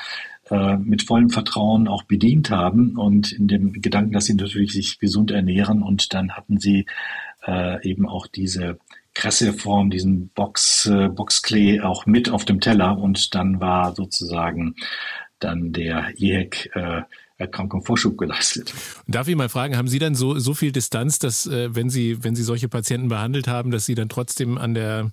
[0.50, 4.98] äh, mit vollem Vertrauen auch bedient haben und in dem Gedanken, dass sie natürlich sich
[4.98, 6.88] gesund ernähren und dann hatten sie
[7.46, 8.80] äh, eben auch diese
[9.14, 14.76] Kresseform, diesen Box, äh, Boxklee auch mit auf dem Teller und dann war sozusagen
[15.40, 17.02] dann der EHEC äh,
[17.38, 18.74] Erkrankung Vorschub geleistet.
[19.08, 22.24] Darf ich mal fragen, haben Sie dann so, so viel Distanz, dass äh, wenn Sie,
[22.24, 25.12] wenn Sie solche Patienten behandelt haben, dass Sie dann trotzdem an der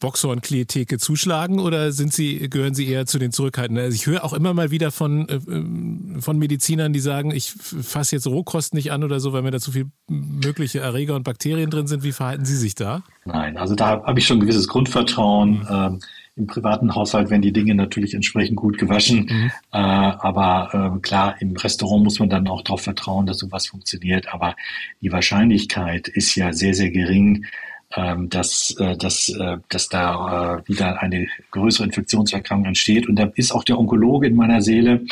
[0.00, 3.84] Boxhorn-Klietheke zuschlagen oder sind Sie, gehören Sie eher zu den Zurückhaltenden?
[3.84, 8.16] Also ich höre auch immer mal wieder von, äh, von Medizinern, die sagen, ich fasse
[8.16, 11.70] jetzt Rohkost nicht an oder so, weil mir da zu viel mögliche Erreger und Bakterien
[11.70, 12.02] drin sind.
[12.02, 13.02] Wie verhalten Sie sich da?
[13.24, 15.66] Nein, also da habe ich schon ein gewisses Grundvertrauen.
[15.70, 16.00] Ähm,
[16.36, 19.26] Im privaten Haushalt werden die Dinge natürlich entsprechend gut gewaschen.
[19.30, 19.50] Mhm.
[19.72, 24.32] Äh, aber äh, klar, im Restaurant muss man dann auch darauf vertrauen, dass sowas funktioniert.
[24.32, 24.54] Aber
[25.00, 27.44] die Wahrscheinlichkeit ist ja sehr, sehr gering, ähm,
[27.90, 33.08] dass, äh, dass, äh, dass da äh, wieder eine größere Infektionserkrankung entsteht.
[33.08, 35.04] Und da ist auch der Onkologe in meiner Seele,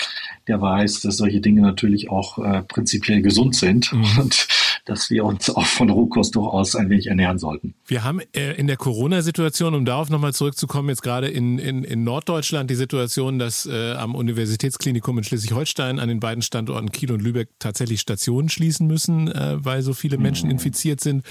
[0.48, 4.18] der weiß, dass solche Dinge natürlich auch prinzipiell gesund sind mhm.
[4.18, 4.46] und
[4.84, 7.72] dass wir uns auch von Rohkost durchaus ein wenig ernähren sollten.
[7.86, 12.68] Wir haben in der Corona-Situation, um darauf nochmal zurückzukommen, jetzt gerade in, in, in Norddeutschland
[12.68, 17.48] die Situation, dass äh, am Universitätsklinikum in Schleswig-Holstein an den beiden Standorten Kiel und Lübeck
[17.58, 20.56] tatsächlich Stationen schließen müssen, äh, weil so viele Menschen mhm.
[20.56, 21.24] infiziert sind.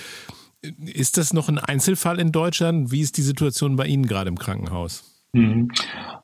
[0.85, 2.91] Ist das noch ein Einzelfall in Deutschland?
[2.91, 5.03] Wie ist die Situation bei Ihnen gerade im Krankenhaus?
[5.33, 5.71] Mhm.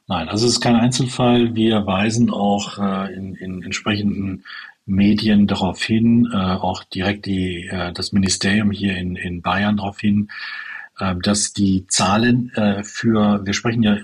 [0.08, 1.56] Nein, also es ist kein Einzelfall.
[1.56, 4.44] Wir weisen auch äh, in, in entsprechenden
[4.86, 10.00] Medien darauf hin, äh, auch direkt die, äh, das Ministerium hier in, in Bayern darauf
[10.00, 10.30] hin,
[11.22, 12.52] dass die Zahlen
[12.84, 14.00] für, wir sprechen ja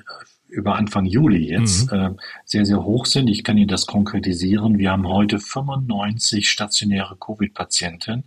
[0.56, 1.98] über Anfang Juli jetzt mhm.
[1.98, 2.10] äh,
[2.46, 3.30] sehr, sehr hoch sind.
[3.30, 4.78] Ich kann Ihnen das konkretisieren.
[4.78, 8.24] Wir haben heute 95 stationäre Covid-Patienten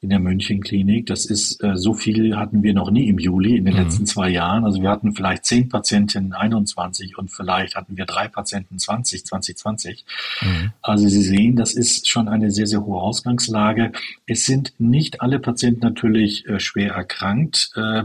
[0.00, 1.06] in der Münchenklinik.
[1.06, 3.80] Das ist äh, so viel hatten wir noch nie im Juli in den mhm.
[3.80, 4.64] letzten zwei Jahren.
[4.64, 10.04] Also wir hatten vielleicht zehn Patienten 21 und vielleicht hatten wir drei Patienten 20, 2020.
[10.42, 10.72] Mhm.
[10.82, 13.92] Also Sie sehen, das ist schon eine sehr, sehr hohe Ausgangslage.
[14.26, 18.02] Es sind nicht alle Patienten natürlich äh, schwer erkrankt, äh,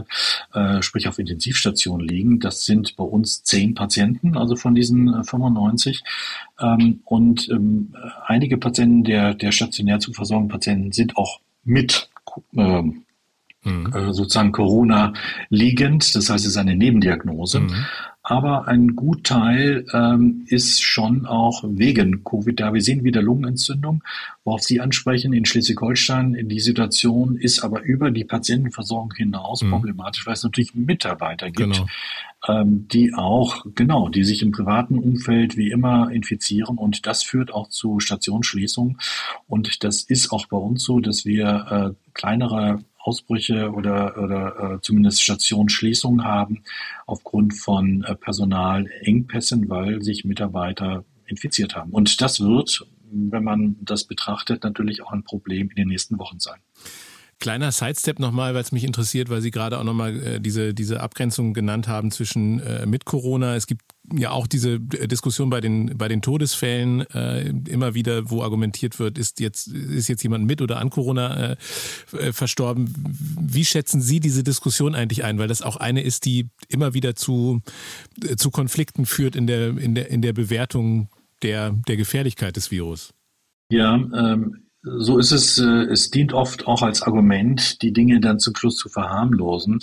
[0.54, 2.40] äh, sprich auf Intensivstationen liegen.
[2.40, 6.02] Das sind bei uns zehn zehn Patienten, also von diesen 95.
[6.58, 7.94] Äh, ähm, und ähm,
[8.26, 12.08] einige Patienten der, der stationär zu versorgenden Patienten sind auch mit
[12.56, 13.02] ähm,
[13.64, 13.92] mhm.
[13.92, 15.12] Äh, sozusagen Corona
[15.48, 16.14] liegend.
[16.14, 17.60] Das heißt, es ist eine Nebendiagnose.
[17.60, 17.86] Mhm
[18.28, 22.74] aber ein Gutteil ähm, ist schon auch wegen Covid da.
[22.74, 24.02] Wir sehen wieder Lungenentzündung,
[24.42, 25.32] worauf Sie ansprechen.
[25.32, 29.70] In Schleswig-Holstein die Situation ist aber über die Patientenversorgung hinaus mhm.
[29.70, 31.86] problematisch, weil es natürlich Mitarbeiter gibt, genau.
[32.48, 37.54] ähm, die auch, genau, die sich im privaten Umfeld wie immer infizieren und das führt
[37.54, 38.98] auch zu Stationsschließungen.
[39.46, 44.80] Und das ist auch bei uns so, dass wir äh, kleinere Ausbrüche oder, oder äh,
[44.82, 46.64] zumindest Stationsschließungen haben
[47.06, 51.92] aufgrund von äh, Personalengpässen, weil sich Mitarbeiter infiziert haben.
[51.92, 56.40] Und das wird, wenn man das betrachtet, natürlich auch ein Problem in den nächsten Wochen
[56.40, 56.60] sein.
[57.38, 61.00] Kleiner Sidestep nochmal, weil es mich interessiert, weil Sie gerade auch nochmal äh, diese, diese
[61.00, 63.56] Abgrenzung genannt haben zwischen äh, mit Corona.
[63.56, 63.82] Es gibt
[64.14, 69.18] ja auch diese Diskussion bei den, bei den Todesfällen äh, immer wieder, wo argumentiert wird,
[69.18, 71.56] ist jetzt, ist jetzt jemand mit oder an Corona äh,
[72.18, 72.94] äh verstorben.
[73.38, 75.38] Wie schätzen Sie diese Diskussion eigentlich ein?
[75.38, 77.60] Weil das auch eine ist, die immer wieder zu,
[78.24, 81.10] äh, zu Konflikten führt in der, in der, in der Bewertung
[81.42, 83.12] der, der Gefährlichkeit des Virus.
[83.70, 88.38] Ja, ähm, so ist es, äh, es dient oft auch als Argument, die Dinge dann
[88.38, 89.80] zum Schluss zu verharmlosen.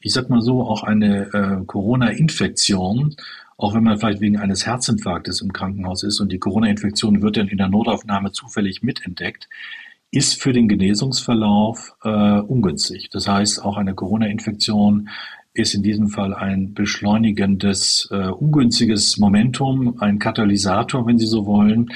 [0.00, 3.16] Ich sag mal so, auch eine äh, Corona-Infektion,
[3.56, 7.48] auch wenn man vielleicht wegen eines Herzinfarktes im Krankenhaus ist und die Corona-Infektion wird dann
[7.48, 9.48] in der Notaufnahme zufällig mitentdeckt,
[10.10, 12.10] ist für den Genesungsverlauf äh,
[12.40, 13.08] ungünstig.
[13.10, 15.08] Das heißt, auch eine Corona-Infektion
[15.54, 21.92] ist in diesem Fall ein beschleunigendes, äh, ungünstiges Momentum, ein Katalysator, wenn Sie so wollen,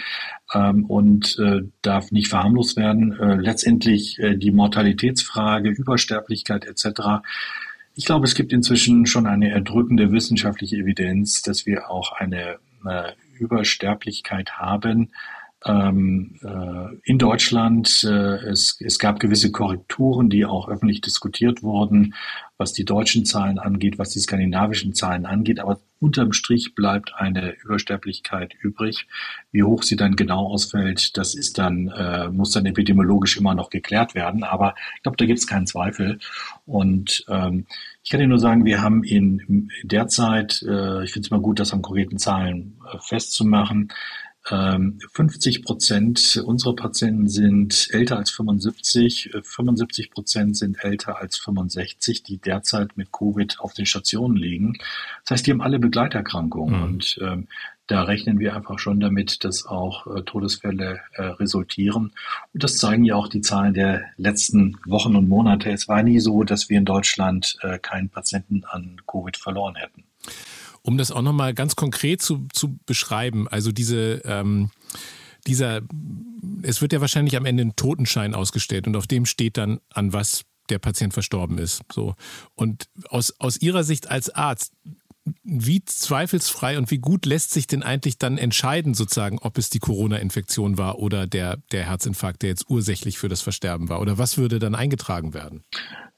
[0.54, 3.18] ähm, und äh, darf nicht verharmlost werden.
[3.18, 7.24] Äh, letztendlich äh, die Mortalitätsfrage, Übersterblichkeit etc.
[7.94, 13.14] Ich glaube, es gibt inzwischen schon eine erdrückende wissenschaftliche Evidenz, dass wir auch eine, eine
[13.38, 15.11] Übersterblichkeit haben
[15.66, 18.05] ähm, äh, in Deutschland.
[18.05, 22.14] Äh, es, es gab gewisse Korrekturen, die auch öffentlich diskutiert wurden,
[22.57, 25.61] was die deutschen Zahlen angeht, was die skandinavischen Zahlen angeht.
[25.61, 29.07] Aber unterm Strich bleibt eine Übersterblichkeit übrig.
[29.50, 33.71] Wie hoch sie dann genau ausfällt, das ist dann, äh, muss dann epidemiologisch immer noch
[33.71, 34.44] geklärt werden.
[34.44, 36.19] Aber ich glaube, da gibt es keinen Zweifel.
[36.64, 37.67] Und ähm,
[38.02, 41.58] ich kann Ihnen nur sagen, wir haben in derzeit, äh, ich finde es immer gut,
[41.58, 43.92] das an konkreten Zahlen äh, festzumachen,
[44.49, 52.23] 50 ähm, Prozent unserer Patienten sind älter als 75, 75 Prozent sind älter als 65,
[52.23, 54.79] die derzeit mit Covid auf den Stationen liegen.
[55.25, 56.77] Das heißt, die haben alle Begleiterkrankungen.
[56.77, 56.85] Mhm.
[56.85, 57.49] Und ähm,
[57.88, 62.13] Da rechnen wir einfach schon damit, dass auch äh, Todesfälle äh, resultieren.
[62.53, 65.71] Und das zeigen ja auch die Zahlen der letzten Wochen und Monate.
[65.71, 70.03] Es war nie so, dass wir in Deutschland äh, keinen Patienten an Covid verloren hätten.
[70.87, 74.70] Um das auch nochmal ganz konkret zu, zu beschreiben, also diese ähm,
[75.46, 75.80] dieser,
[76.62, 80.12] es wird ja wahrscheinlich am Ende ein Totenschein ausgestellt und auf dem steht dann, an
[80.12, 81.82] was der Patient verstorben ist.
[81.92, 82.14] So.
[82.54, 84.72] Und aus, aus Ihrer Sicht als Arzt,
[85.42, 89.80] wie zweifelsfrei und wie gut lässt sich denn eigentlich dann entscheiden, sozusagen, ob es die
[89.80, 94.00] Corona-Infektion war oder der, der Herzinfarkt, der jetzt ursächlich für das Versterben war?
[94.00, 95.64] Oder was würde dann eingetragen werden?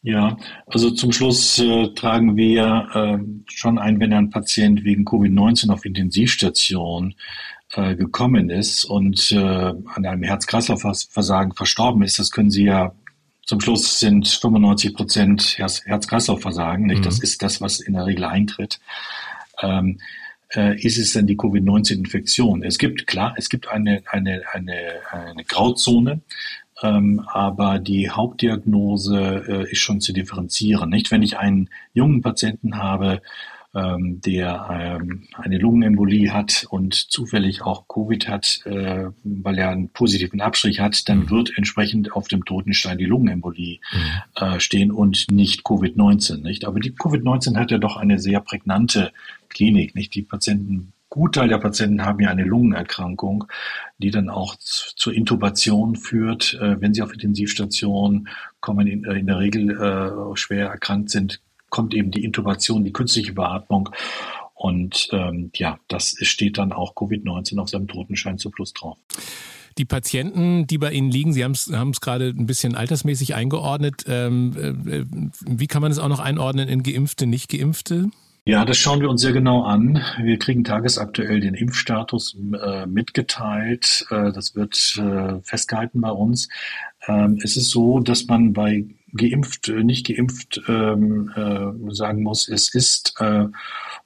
[0.03, 0.37] Ja,
[0.67, 3.19] also zum Schluss äh, tragen wir äh,
[3.53, 7.15] schon ein, wenn ein Patient wegen Covid-19 auf Intensivstation
[7.73, 12.95] äh, gekommen ist und äh, an einem Herz-Kreislauf-Versagen verstorben ist, das können Sie ja
[13.49, 16.85] zum Schluss sind 95 Prozent Herz-Kreislauf-Versagen.
[16.85, 17.03] Mhm.
[17.03, 18.79] Das ist das, was in der Regel eintritt.
[19.63, 20.01] Ähm,
[20.55, 22.63] äh, ist es denn die Covid-19-Infektion?
[22.63, 24.75] Es gibt, klar, es gibt eine, eine, eine,
[25.11, 26.21] eine Grauzone,
[26.83, 30.91] ähm, aber die Hauptdiagnose äh, ist schon zu differenzieren.
[30.91, 33.21] Nicht, wenn ich einen jungen Patienten habe,
[33.75, 39.91] ähm, der ähm, eine Lungenembolie hat und zufällig auch Covid hat, äh, weil er einen
[39.91, 41.31] positiven Abstrich hat, dann mhm.
[41.31, 44.43] wird entsprechend auf dem Totenstein die Lungenembolie mhm.
[44.43, 46.39] äh, stehen und nicht Covid-19.
[46.39, 46.65] Nicht?
[46.65, 49.13] Aber die Covid-19 hat ja doch eine sehr prägnante
[49.49, 49.95] Klinik.
[49.95, 50.15] Nicht?
[50.15, 53.45] Die Patienten Gutteil der Patienten haben ja eine Lungenerkrankung,
[53.99, 56.55] die dann auch zur Intubation führt.
[56.55, 58.29] Äh, wenn sie auf Intensivstation
[58.61, 61.41] kommen, in, in der Regel äh, schwer erkrankt sind,
[61.71, 63.91] kommt eben die Intubation, die künstliche Beatmung.
[64.55, 68.99] Und ähm, ja, das steht dann auch Covid-19 auf seinem Totenschein zu Plus drauf.
[69.79, 74.05] Die Patienten, die bei Ihnen liegen, Sie haben es gerade ein bisschen altersmäßig eingeordnet.
[74.09, 75.05] Ähm, äh,
[75.47, 78.11] wie kann man es auch noch einordnen in Geimpfte, nicht Geimpfte?
[78.49, 80.03] Ja, das schauen wir uns sehr genau an.
[80.23, 84.07] Wir kriegen tagesaktuell den Impfstatus äh, mitgeteilt.
[84.09, 86.49] Äh, das wird äh, festgehalten bei uns.
[87.07, 92.49] Ähm, es ist so, dass man bei geimpft, äh, nicht geimpft ähm, äh, sagen muss,
[92.49, 93.49] es ist äh,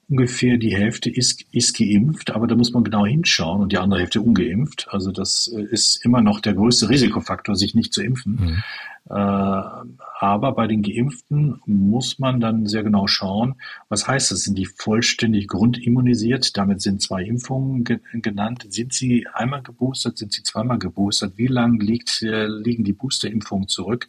[0.08, 4.00] ungefähr die Hälfte ist, ist geimpft, aber da muss man genau hinschauen und die andere
[4.00, 4.88] Hälfte ungeimpft.
[4.90, 8.40] Also das ist immer noch der größte Risikofaktor, sich nicht zu impfen.
[8.40, 8.62] Mhm.
[9.10, 13.56] Äh, aber bei den Geimpften muss man dann sehr genau schauen,
[13.88, 14.44] was heißt das?
[14.44, 16.56] Sind die vollständig grundimmunisiert?
[16.56, 18.66] Damit sind zwei Impfungen genannt.
[18.68, 20.18] Sind sie einmal geboostert?
[20.18, 21.32] Sind sie zweimal geboostert?
[21.36, 24.08] Wie lange liegt, äh, liegen die Boosterimpfungen zurück?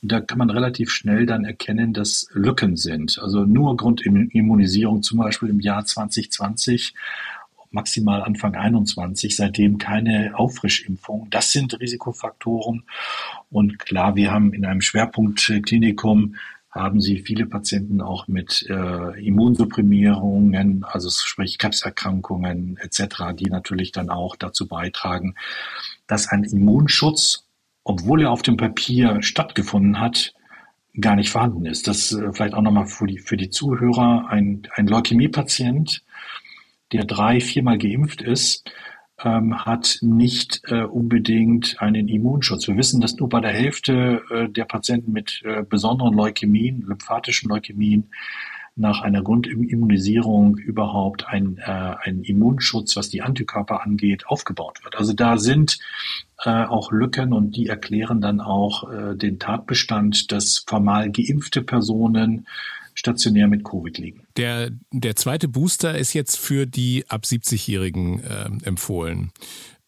[0.00, 3.18] Und da kann man relativ schnell dann erkennen, dass Lücken sind.
[3.20, 6.94] Also nur Grundimmunisierung, zum Beispiel im Jahr 2020
[7.72, 11.28] maximal Anfang 21, seitdem keine Auffrischimpfung.
[11.30, 12.84] Das sind Risikofaktoren.
[13.50, 16.36] Und klar, wir haben in einem Schwerpunktklinikum
[16.72, 24.08] haben sie viele Patienten auch mit äh, Immunsupprimierungen, also sprich Krebserkrankungen etc., die natürlich dann
[24.08, 25.34] auch dazu beitragen,
[26.06, 27.46] dass ein Immunschutz,
[27.84, 30.34] obwohl er auf dem Papier stattgefunden hat,
[30.98, 31.88] gar nicht vorhanden ist.
[31.88, 34.26] Das äh, vielleicht auch nochmal für die, für die Zuhörer.
[34.28, 36.02] Ein, ein Leukämiepatient
[36.92, 38.70] der drei, viermal geimpft ist,
[39.24, 42.66] ähm, hat nicht äh, unbedingt einen Immunschutz.
[42.66, 47.48] Wir wissen, dass nur bei der Hälfte äh, der Patienten mit äh, besonderen Leukämien, lymphatischen
[47.48, 48.10] Leukämien,
[48.74, 54.96] nach einer Grundimmunisierung überhaupt ein, äh, ein Immunschutz, was die Antikörper angeht, aufgebaut wird.
[54.96, 55.78] Also da sind
[56.44, 62.46] äh, auch Lücken und die erklären dann auch äh, den Tatbestand, dass formal geimpfte Personen
[63.02, 64.22] stationär mit Covid liegen.
[64.36, 69.32] Der, der zweite Booster ist jetzt für die ab 70-Jährigen äh, empfohlen.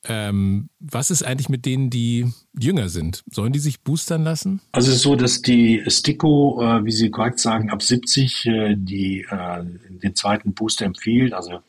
[0.07, 2.27] Ähm, was ist eigentlich mit denen, die
[2.59, 3.23] jünger sind?
[3.31, 4.61] Sollen die sich boostern lassen?
[4.73, 8.75] Also es ist so, dass die STIKO, äh, wie Sie korrekt sagen, ab 70 äh,
[8.77, 9.65] die, äh,
[10.03, 11.61] den zweiten Booster empfiehlt, also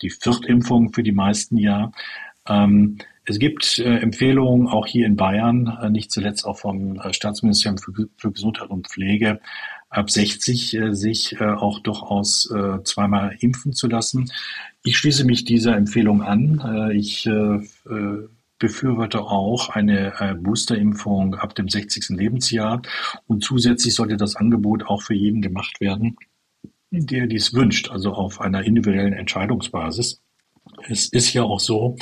[0.00, 1.92] die Viertimpfung für die meisten ja.
[2.48, 2.96] Ähm,
[3.26, 7.78] es gibt äh, Empfehlungen auch hier in Bayern, äh, nicht zuletzt auch vom äh, Staatsministerium
[7.78, 9.40] für, für, Gesundheit und Pflege,
[9.94, 14.30] ab 60 äh, sich äh, auch durchaus äh, zweimal impfen zu lassen.
[14.82, 16.60] Ich schließe mich dieser Empfehlung an.
[16.64, 17.60] Äh, ich äh,
[18.58, 22.10] befürworte auch eine Boosterimpfung ab dem 60.
[22.10, 22.80] Lebensjahr
[23.26, 26.16] und zusätzlich sollte das Angebot auch für jeden gemacht werden,
[26.90, 30.22] der dies wünscht, also auf einer individuellen Entscheidungsbasis.
[30.88, 31.96] Es ist ja auch so,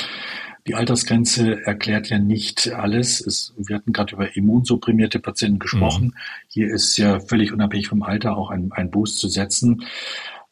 [0.67, 3.21] die Altersgrenze erklärt ja nicht alles.
[3.21, 6.07] Es, wir hatten gerade über immunsupprimierte Patienten gesprochen.
[6.07, 6.15] Mhm.
[6.49, 9.85] Hier ist ja völlig unabhängig vom Alter auch ein, ein Boost zu setzen.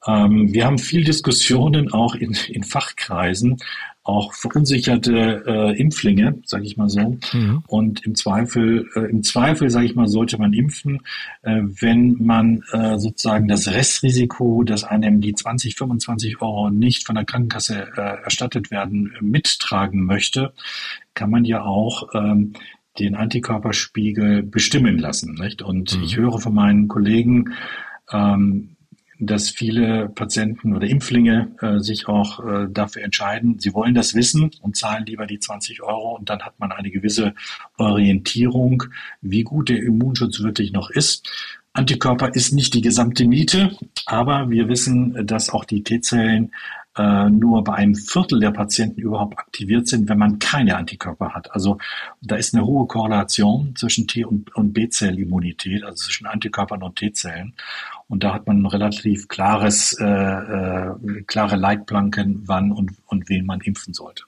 [0.07, 3.59] Ähm, wir haben viel Diskussionen auch in, in Fachkreisen,
[4.11, 7.19] auch verunsicherte äh, Impflinge, sage ich mal so.
[7.33, 7.63] Mhm.
[7.67, 11.01] Und im Zweifel, äh, im Zweifel, sage ich mal, sollte man impfen,
[11.43, 17.15] äh, wenn man äh, sozusagen das Restrisiko, dass einem die 20, 25 Euro nicht von
[17.15, 20.53] der Krankenkasse äh, erstattet werden, mittragen möchte,
[21.15, 22.55] kann man ja auch ähm,
[22.99, 25.35] den Antikörperspiegel bestimmen lassen.
[25.35, 25.63] Nicht?
[25.63, 26.03] Und mhm.
[26.03, 27.55] ich höre von meinen Kollegen,
[28.13, 28.77] ähm,
[29.21, 34.51] dass viele Patienten oder Impflinge äh, sich auch äh, dafür entscheiden, sie wollen das wissen
[34.63, 37.35] und zahlen lieber die 20 Euro und dann hat man eine gewisse
[37.77, 38.85] Orientierung,
[39.21, 41.31] wie gut der Immunschutz wirklich noch ist.
[41.73, 46.53] Antikörper ist nicht die gesamte Miete, aber wir wissen, dass auch die T-Zellen
[46.99, 51.55] nur bei einem Viertel der Patienten überhaupt aktiviert sind, wenn man keine Antikörper hat.
[51.55, 51.79] Also
[52.21, 57.55] da ist eine hohe Korrelation zwischen T- und, und B-Zellimmunität, also zwischen Antikörpern und T-Zellen.
[58.09, 63.47] Und da hat man ein relativ klares, äh, äh, klare Leitplanken, wann und, und wen
[63.47, 64.25] man impfen sollte.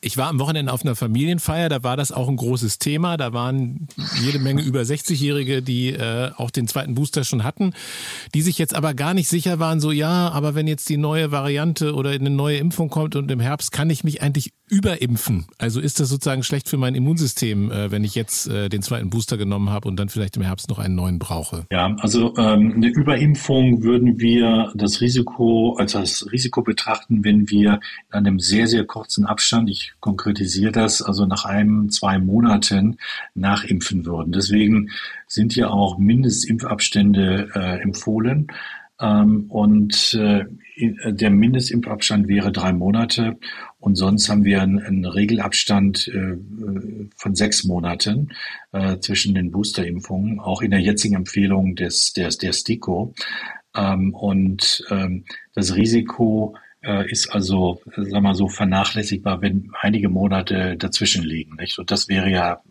[0.00, 3.16] Ich war am Wochenende auf einer Familienfeier, da war das auch ein großes Thema.
[3.16, 3.88] Da waren
[4.22, 7.72] jede Menge über 60-Jährige, die äh, auch den zweiten Booster schon hatten,
[8.34, 11.32] die sich jetzt aber gar nicht sicher waren, so ja, aber wenn jetzt die neue
[11.32, 15.46] Variante oder eine neue Impfung kommt und im Herbst, kann ich mich eigentlich überimpfen?
[15.58, 19.10] Also ist das sozusagen schlecht für mein Immunsystem, äh, wenn ich jetzt äh, den zweiten
[19.10, 21.66] Booster genommen habe und dann vielleicht im Herbst noch einen neuen brauche?
[21.70, 27.80] Ja, also ähm, eine Überimpfung würden wir das Risiko als das Risiko betrachten, wenn wir
[28.12, 32.98] in einem sehr, sehr kurzen Abstand, ich konkretisiere das, also nach einem, zwei Monaten
[33.34, 34.32] nachimpfen würden.
[34.32, 34.90] Deswegen
[35.26, 38.48] sind hier auch Mindestimpfabstände äh, empfohlen.
[39.00, 40.46] Ähm, und äh,
[40.78, 43.38] der Mindestimpfabstand wäre drei Monate
[43.78, 46.36] und sonst haben wir einen, einen Regelabstand äh,
[47.16, 48.30] von sechs Monaten
[48.72, 53.14] äh, zwischen den Boosterimpfungen, auch in der jetzigen Empfehlung des, des, der STIKO.
[53.76, 55.24] Ähm, und ähm,
[55.54, 61.56] das Risiko äh, ist also, sagen wir so, vernachlässigbar, wenn einige Monate dazwischen liegen.
[61.56, 61.78] Nicht?
[61.78, 62.62] Und das wäre ja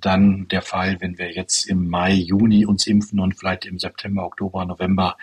[0.00, 4.24] dann der Fall, wenn wir jetzt im Mai, Juni uns impfen und vielleicht im September,
[4.24, 5.16] Oktober, November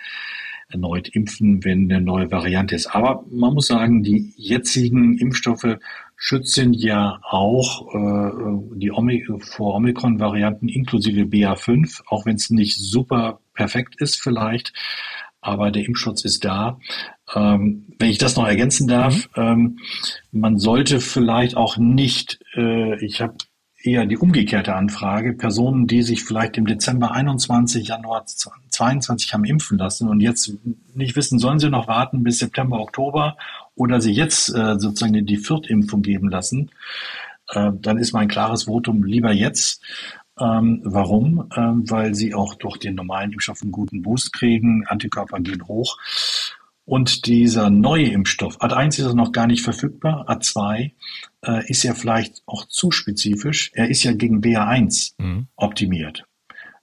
[0.69, 2.87] erneut impfen, wenn eine neue Variante ist.
[2.87, 5.77] Aber man muss sagen, die jetzigen Impfstoffe
[6.15, 13.39] schützen ja auch äh, die Omi vor Omikron-Varianten inklusive BA5, auch wenn es nicht super
[13.53, 14.73] perfekt ist vielleicht.
[15.41, 16.79] Aber der Impfschutz ist da.
[17.33, 19.41] Ähm, wenn ich das noch ergänzen darf, mhm.
[19.43, 19.79] ähm,
[20.31, 23.35] man sollte vielleicht auch nicht, äh, ich habe
[23.81, 25.33] eher die umgekehrte Anfrage.
[25.33, 30.51] Personen, die sich vielleicht im Dezember 21, Januar 22 haben impfen lassen und jetzt
[30.93, 33.37] nicht wissen, sollen sie noch warten bis September, Oktober
[33.75, 36.71] oder sie jetzt äh, sozusagen die Viertimpfung geben lassen,
[37.51, 39.81] äh, dann ist mein klares Votum lieber jetzt.
[40.39, 41.49] Ähm, warum?
[41.55, 45.97] Ähm, weil sie auch durch den normalen Impfstoff einen guten Boost kriegen, Antikörper gehen hoch.
[46.85, 50.91] Und dieser neue Impfstoff, AD1 ist noch gar nicht verfügbar, AD2
[51.45, 53.71] äh, ist ja vielleicht auch zu spezifisch.
[53.73, 55.47] Er ist ja gegen BA1 mhm.
[55.55, 56.25] optimiert.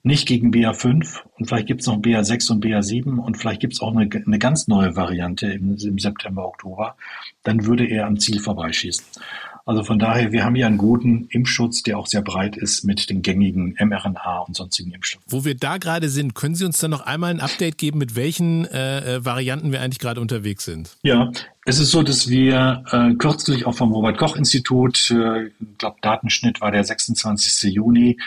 [0.02, 3.80] Nicht gegen BA5 und vielleicht gibt es noch BA6 und BA7 und vielleicht gibt es
[3.80, 6.96] auch eine, eine, ganz neue Variante im, im September, Oktober.
[7.42, 9.04] Dann würde er am Ziel vorbeischießen.
[9.68, 13.10] Also von daher, wir haben hier einen guten Impfschutz, der auch sehr breit ist mit
[13.10, 15.26] den gängigen mRNA und sonstigen Impfstoffen.
[15.28, 18.14] Wo wir da gerade sind, können Sie uns dann noch einmal ein Update geben, mit
[18.14, 20.96] welchen äh, äh Varianten wir eigentlich gerade unterwegs sind?
[21.02, 21.32] Ja,
[21.66, 25.96] es ist so, dass wir äh, kürzlich auch vom Robert Koch Institut, äh, ich glaube
[26.00, 27.74] Datenschnitt war der 26.
[27.74, 28.18] Juni,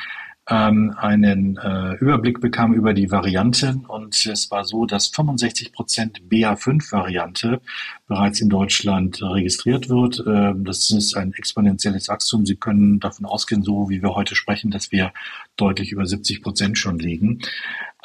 [0.50, 6.22] ähm, einen äh, Überblick bekam über die Varianten und es war so, dass 65 Prozent
[6.30, 7.62] BA5-Variante
[8.08, 10.20] bereits in Deutschland registriert wird.
[10.28, 12.46] Äh, das ist ein exponentielles Wachstum.
[12.46, 15.14] Sie können davon ausgehen, so wie wir heute sprechen, dass wir
[15.56, 17.40] deutlich über 70 Prozent schon liegen.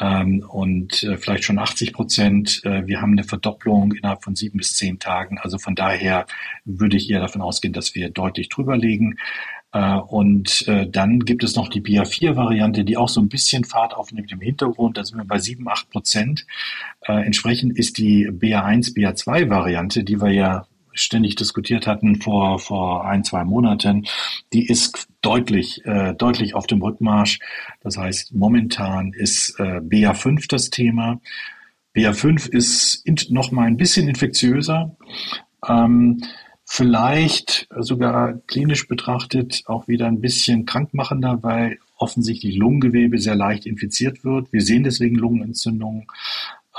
[0.01, 2.61] Ähm, und äh, vielleicht schon 80 Prozent.
[2.65, 5.39] Äh, wir haben eine Verdopplung innerhalb von sieben bis zehn Tagen.
[5.39, 6.27] Also von daher
[6.65, 9.19] würde ich eher davon ausgehen, dass wir deutlich drüber liegen.
[9.73, 13.95] Äh, und äh, dann gibt es noch die BA4-Variante, die auch so ein bisschen Fahrt
[13.95, 14.97] aufnimmt im Hintergrund.
[14.97, 16.47] Da sind wir bei 7, 8 Prozent.
[17.03, 23.25] Äh, entsprechend ist die BA1, BA2-Variante, die wir ja ständig diskutiert hatten vor, vor ein,
[23.25, 24.07] zwei Monaten,
[24.53, 27.39] die ist deutlich, äh, deutlich auf dem Rückmarsch.
[27.81, 31.21] Das heißt, momentan ist äh, BA5 das Thema.
[31.95, 34.97] BA5 ist noch mal ein bisschen infektiöser.
[35.69, 36.23] Ähm,
[36.65, 44.25] vielleicht sogar klinisch betrachtet auch wieder ein bisschen krankmachender, weil offensichtlich Lungengewebe sehr leicht infiziert
[44.25, 44.53] wird.
[44.53, 46.07] Wir sehen deswegen Lungenentzündungen.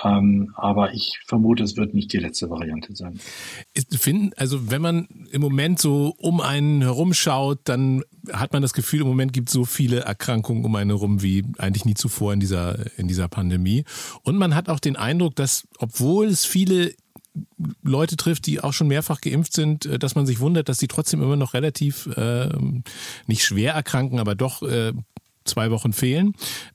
[0.03, 3.19] Ähm, aber ich vermute, es wird nicht die letzte Variante sein.
[4.35, 9.07] Also wenn man im Moment so um einen herumschaut, dann hat man das Gefühl, im
[9.07, 12.97] Moment gibt es so viele Erkrankungen um einen herum wie eigentlich nie zuvor in dieser,
[12.97, 13.85] in dieser Pandemie.
[14.23, 16.93] Und man hat auch den Eindruck, dass obwohl es viele
[17.83, 20.87] Leute trifft, die auch schon mehrfach geimpft sind, äh, dass man sich wundert, dass sie
[20.87, 22.49] trotzdem immer noch relativ äh,
[23.27, 24.93] nicht schwer erkranken, aber doch äh,
[25.45, 26.33] zwei Wochen fehlen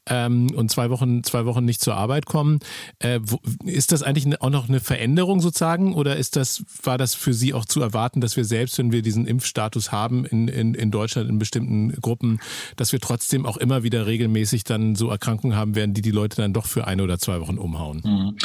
[0.09, 2.61] ähm, und zwei Wochen, zwei Wochen nicht zur Arbeit kommen.
[2.99, 7.14] Äh, wo, ist das eigentlich auch noch eine Veränderung sozusagen oder ist das, war das
[7.14, 10.75] für Sie auch zu erwarten, dass wir selbst, wenn wir diesen Impfstatus haben in, in,
[10.75, 12.41] in Deutschland in bestimmten Gruppen,
[12.77, 16.37] dass wir trotzdem auch immer wieder regelmäßig dann so Erkrankungen haben werden, die die Leute
[16.37, 18.03] dann doch für eine oder zwei Wochen umhauen?
[18.05, 18.37] Mhm.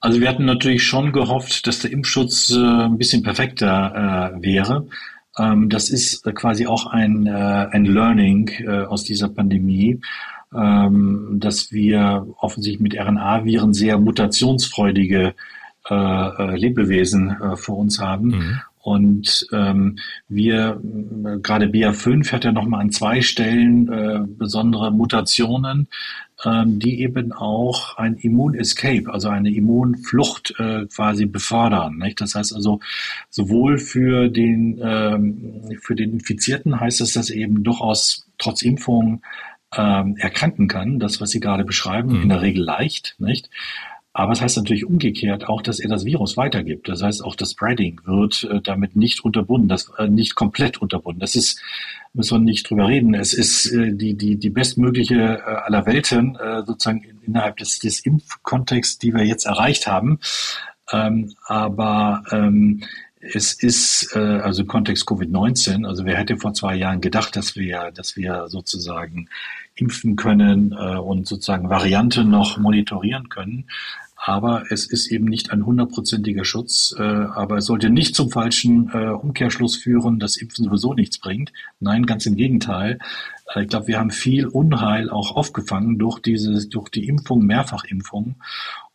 [0.00, 4.86] Also wir hatten natürlich schon gehofft, dass der Impfschutz äh, ein bisschen perfekter äh, wäre.
[5.38, 7.30] Ähm, das ist quasi auch ein, äh,
[7.70, 10.00] ein Learning äh, aus dieser Pandemie,
[10.54, 15.34] ähm, dass wir offensichtlich mit RNA-Viren sehr mutationsfreudige
[15.88, 18.28] äh, Lebewesen vor uns haben.
[18.28, 18.60] Mhm.
[18.86, 20.80] Und ähm, wir,
[21.42, 25.88] gerade BA5 hat ja nochmal an zwei Stellen äh, besondere Mutationen,
[26.44, 31.96] ähm, die eben auch ein Immun-Escape, also eine Immunflucht äh, quasi befördern.
[31.96, 32.20] Nicht?
[32.20, 32.78] Das heißt also,
[33.28, 39.20] sowohl für den, ähm, für den Infizierten heißt es, dass er eben durchaus trotz Impfung
[39.76, 42.22] ähm, erkranken kann, das, was Sie gerade beschreiben, mhm.
[42.22, 43.50] in der Regel leicht, nicht?
[44.18, 46.88] Aber es heißt natürlich umgekehrt auch, dass er das Virus weitergibt.
[46.88, 51.20] Das heißt, auch das Spreading wird äh, damit nicht unterbunden, das äh, nicht komplett unterbunden.
[51.20, 51.60] Das ist,
[52.14, 53.12] müssen wir nicht drüber reden.
[53.12, 58.00] Es ist äh, die, die, die bestmögliche äh, aller Welten, äh, sozusagen innerhalb des, des
[58.06, 60.18] Impfkontexts, die wir jetzt erreicht haben.
[60.90, 62.84] Ähm, aber ähm,
[63.20, 65.86] es ist äh, also Kontext Covid-19.
[65.86, 69.28] Also wer hätte vor zwei Jahren gedacht, dass wir, dass wir sozusagen
[69.74, 73.66] impfen können äh, und sozusagen Varianten noch monitorieren können.
[74.16, 76.94] Aber es ist eben nicht ein hundertprozentiger Schutz.
[76.98, 81.52] Äh, aber es sollte nicht zum falschen äh, Umkehrschluss führen, dass Impfen sowieso nichts bringt.
[81.80, 82.98] Nein, ganz im Gegenteil.
[83.54, 88.36] Äh, ich glaube, wir haben viel Unheil auch aufgefangen durch diese, durch die Impfung, Mehrfachimpfung.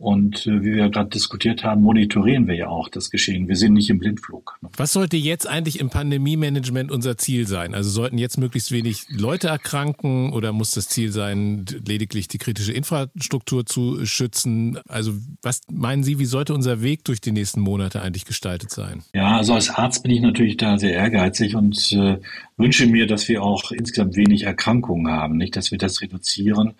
[0.01, 3.47] Und äh, wie wir gerade diskutiert haben, monitorieren wir ja auch das Geschehen.
[3.47, 4.57] Wir sind nicht im Blindflug.
[4.61, 4.69] Ne?
[4.75, 7.75] Was sollte jetzt eigentlich im Pandemie-Management unser Ziel sein?
[7.75, 12.73] Also sollten jetzt möglichst wenig Leute erkranken oder muss das Ziel sein, lediglich die kritische
[12.73, 14.79] Infrastruktur zu schützen?
[14.87, 19.03] Also was meinen Sie, wie sollte unser Weg durch die nächsten Monate eigentlich gestaltet sein?
[19.13, 22.17] Ja, also als Arzt bin ich natürlich da sehr ehrgeizig und äh,
[22.57, 26.73] wünsche mir, dass wir auch insgesamt wenig Erkrankungen haben, nicht, dass wir das reduzieren.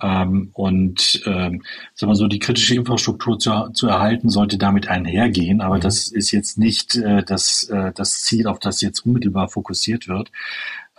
[0.00, 1.62] Ähm, und ähm,
[1.94, 5.60] sagen wir so, die kritische Infrastruktur zu, zu erhalten, sollte damit einhergehen.
[5.60, 5.80] Aber mhm.
[5.80, 10.30] das ist jetzt nicht äh, das, äh, das Ziel, auf das jetzt unmittelbar fokussiert wird.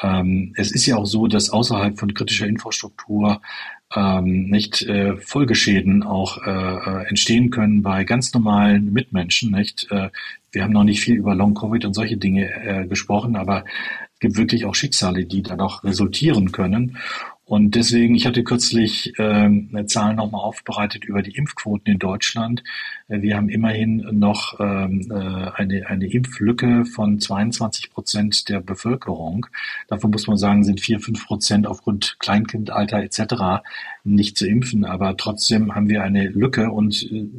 [0.02, 3.42] Ähm, es ist ja auch so, dass außerhalb von kritischer Infrastruktur
[3.96, 9.52] ähm, nicht äh, Folgeschäden auch äh, äh entstehen können bei ganz normalen Mitmenschen.
[9.52, 9.88] Nicht?
[9.92, 10.10] Äh,
[10.52, 13.64] wir haben noch nicht viel über Long Covid und solche Dinge äh, gesprochen, aber
[14.14, 16.98] es gibt wirklich auch Schicksale, die da noch resultieren können.
[17.48, 22.62] Und deswegen, ich hatte kürzlich eine Zahl nochmal aufbereitet über die Impfquoten in Deutschland.
[23.08, 29.48] Äh, wir haben immerhin noch ähm, äh, eine, eine Impflücke von 22 Prozent der Bevölkerung.
[29.88, 33.64] Davon muss man sagen, sind vier, fünf Prozent aufgrund Kleinkindalter etc.
[34.04, 34.86] nicht zu impfen.
[34.86, 37.30] Aber trotzdem haben wir eine Lücke und äh,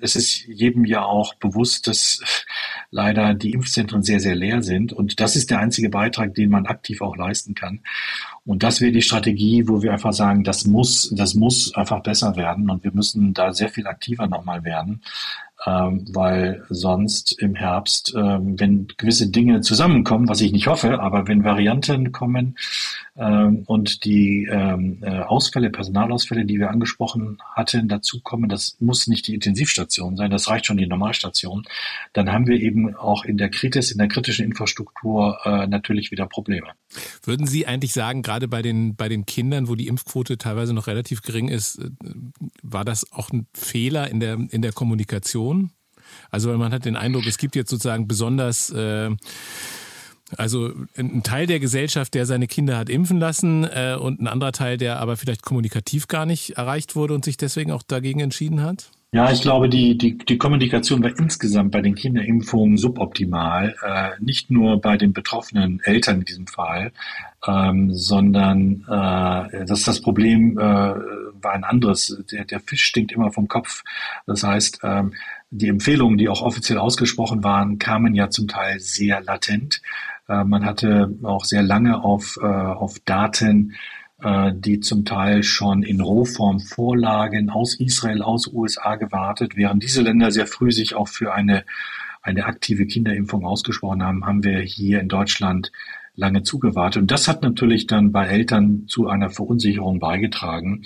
[0.00, 2.22] es ist jedem ja auch bewusst, dass
[2.90, 4.92] leider die Impfzentren sehr, sehr leer sind.
[4.92, 7.80] Und das ist der einzige Beitrag, den man aktiv auch leisten kann.
[8.46, 12.36] Und das wäre die Strategie, wo wir einfach sagen, das muss, das muss einfach besser
[12.36, 15.02] werden und wir müssen da sehr viel aktiver nochmal werden
[15.66, 21.28] ähm, weil sonst im Herbst, ähm, wenn gewisse Dinge zusammenkommen, was ich nicht hoffe, aber
[21.28, 22.56] wenn Varianten kommen
[23.16, 29.06] ähm, und die ähm, äh, Ausfälle, Personalausfälle, die wir angesprochen hatten, dazu kommen, das muss
[29.06, 31.64] nicht die Intensivstation sein, das reicht schon die Normalstation,
[32.14, 36.26] dann haben wir eben auch in der Kritis, in der kritischen Infrastruktur äh, natürlich wieder
[36.26, 36.68] Probleme.
[37.22, 40.86] Würden Sie eigentlich sagen, gerade bei den, bei den Kindern, wo die Impfquote teilweise noch
[40.86, 41.90] relativ gering ist, äh,
[42.62, 45.70] war das auch ein Fehler in der, in der Kommunikation?
[46.30, 49.10] Also man hat den Eindruck, es gibt jetzt sozusagen besonders äh,
[50.36, 54.52] also ein Teil der Gesellschaft, der seine Kinder hat impfen lassen äh, und ein anderer
[54.52, 58.62] Teil, der aber vielleicht kommunikativ gar nicht erreicht wurde und sich deswegen auch dagegen entschieden
[58.62, 58.90] hat?
[59.12, 63.74] Ja, ich glaube, die, die, die Kommunikation war insgesamt bei den Kinderimpfungen suboptimal.
[63.82, 66.92] Äh, nicht nur bei den betroffenen Eltern in diesem Fall,
[67.44, 72.22] ähm, sondern äh, dass das Problem äh, war ein anderes.
[72.30, 73.82] Der, der Fisch stinkt immer vom Kopf.
[74.26, 75.14] Das heißt, ähm,
[75.50, 79.82] die Empfehlungen, die auch offiziell ausgesprochen waren, kamen ja zum Teil sehr latent.
[80.28, 83.74] Äh, man hatte auch sehr lange auf, äh, auf Daten
[84.22, 89.56] die zum Teil schon in Rohform vorlagen, aus Israel, aus USA gewartet.
[89.56, 91.64] Während diese Länder sehr früh sich auch für eine,
[92.22, 95.72] eine aktive Kinderimpfung ausgesprochen haben, haben wir hier in Deutschland
[96.20, 97.02] lange zugewartet.
[97.02, 100.84] Und das hat natürlich dann bei Eltern zu einer Verunsicherung beigetragen.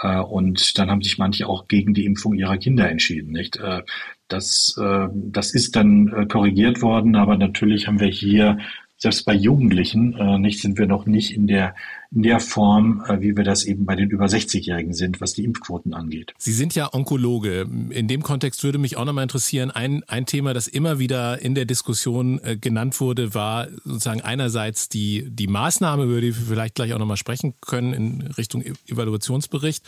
[0.00, 3.32] Äh, und dann haben sich manche auch gegen die Impfung ihrer Kinder entschieden.
[3.32, 3.56] Nicht?
[3.56, 3.82] Äh,
[4.28, 4.80] das,
[5.12, 8.56] das ist dann korrigiert worden, aber natürlich haben wir hier
[8.96, 11.74] selbst bei Jugendlichen äh, nicht sind wir noch nicht in der
[12.14, 15.44] in der Form, äh, wie wir das eben bei den über 60-Jährigen sind, was die
[15.44, 16.34] Impfquoten angeht.
[16.38, 17.66] Sie sind ja Onkologe.
[17.90, 21.54] In dem Kontext würde mich auch nochmal interessieren, ein, ein Thema, das immer wieder in
[21.54, 26.74] der Diskussion äh, genannt wurde, war sozusagen einerseits die, die Maßnahme, über die wir vielleicht
[26.74, 29.84] gleich auch nochmal sprechen können in Richtung Evaluationsbericht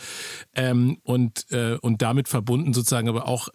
[0.55, 3.49] ähm, und, äh, und damit verbunden sozusagen aber auch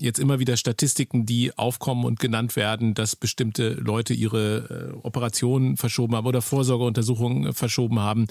[0.00, 5.76] jetzt immer wieder Statistiken, die aufkommen und genannt werden, dass bestimmte Leute ihre äh, Operationen
[5.76, 8.26] verschoben haben oder Vorsorgeuntersuchungen verschoben haben.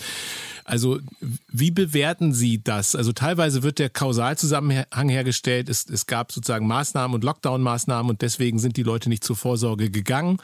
[0.65, 0.99] Also
[1.47, 2.95] wie bewerten Sie das?
[2.95, 5.69] Also teilweise wird der Kausalzusammenhang hergestellt.
[5.69, 9.89] Es, es gab sozusagen Maßnahmen und Lockdown-Maßnahmen und deswegen sind die Leute nicht zur Vorsorge
[9.89, 10.37] gegangen.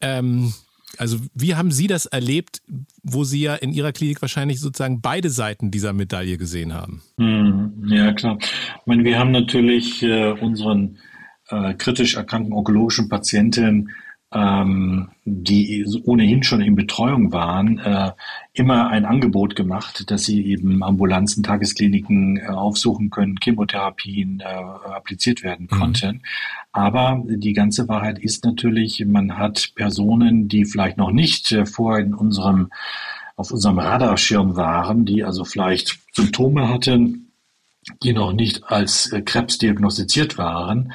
[0.00, 0.52] Ähm,
[0.98, 2.60] also wie haben Sie das erlebt,
[3.02, 7.02] wo Sie ja in Ihrer Klinik wahrscheinlich sozusagen beide Seiten dieser Medaille gesehen haben?
[7.18, 8.38] Hm, ja, klar.
[8.40, 10.98] Ich meine, wir haben natürlich äh, unseren
[11.48, 13.90] äh, kritisch erkrankten onkologischen Patienten
[14.32, 18.12] ähm, die ohnehin schon in Betreuung waren, äh,
[18.52, 25.42] immer ein Angebot gemacht, dass sie eben Ambulanzen, Tageskliniken äh, aufsuchen können, Chemotherapien äh, appliziert
[25.42, 25.78] werden mhm.
[25.78, 26.16] konnten.
[26.16, 26.22] Mhm.
[26.72, 31.98] Aber die ganze Wahrheit ist natürlich, man hat Personen, die vielleicht noch nicht äh, vor
[31.98, 32.70] in unserem
[33.36, 37.30] auf unserem Radarschirm waren, die also vielleicht Symptome hatten,
[38.02, 40.92] die noch nicht als äh, Krebs diagnostiziert waren,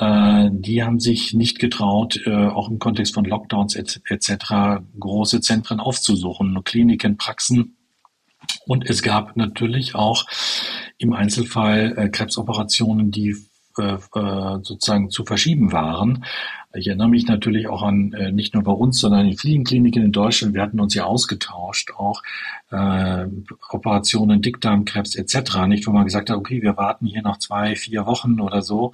[0.00, 4.82] die haben sich nicht getraut, äh, auch im Kontext von Lockdowns etc.
[4.98, 7.76] große Zentren aufzusuchen, Kliniken, Praxen.
[8.66, 10.24] Und es gab natürlich auch
[10.98, 13.36] im Einzelfall äh, Krebsoperationen, die
[14.62, 16.24] sozusagen zu verschieben waren.
[16.72, 20.04] Ich erinnere mich natürlich auch an, äh, nicht nur bei uns, sondern in vielen Kliniken
[20.04, 22.22] in Deutschland, wir hatten uns ja ausgetauscht, auch
[22.70, 23.26] äh,
[23.70, 28.06] Operationen, Dickdarmkrebs etc., nicht, wo man gesagt hat, okay, wir warten hier noch zwei, vier
[28.06, 28.92] Wochen oder so.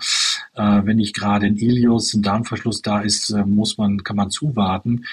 [0.56, 4.30] Äh, wenn nicht gerade ein Ilius, ein Darmverschluss da ist, äh, muss man, kann man
[4.30, 5.04] zuwarten.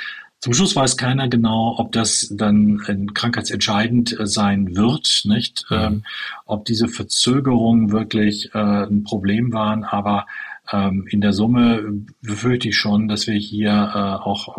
[0.43, 2.77] Zum Schluss weiß keiner genau, ob das dann
[3.13, 5.65] krankheitsentscheidend äh, sein wird, nicht?
[5.69, 5.77] Mhm.
[5.77, 6.03] Ähm,
[6.45, 10.25] ob diese Verzögerungen wirklich äh, ein Problem waren, aber
[10.71, 14.57] ähm, in der Summe befürchte ich schon, dass wir hier äh, auch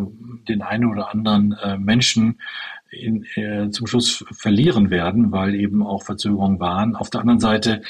[0.49, 2.41] den einen oder anderen äh, Menschen
[2.91, 3.27] in,
[3.73, 6.95] zum Schluss verlieren werden, weil eben auch Verzögerungen waren.
[6.95, 7.83] Auf der anderen Seite,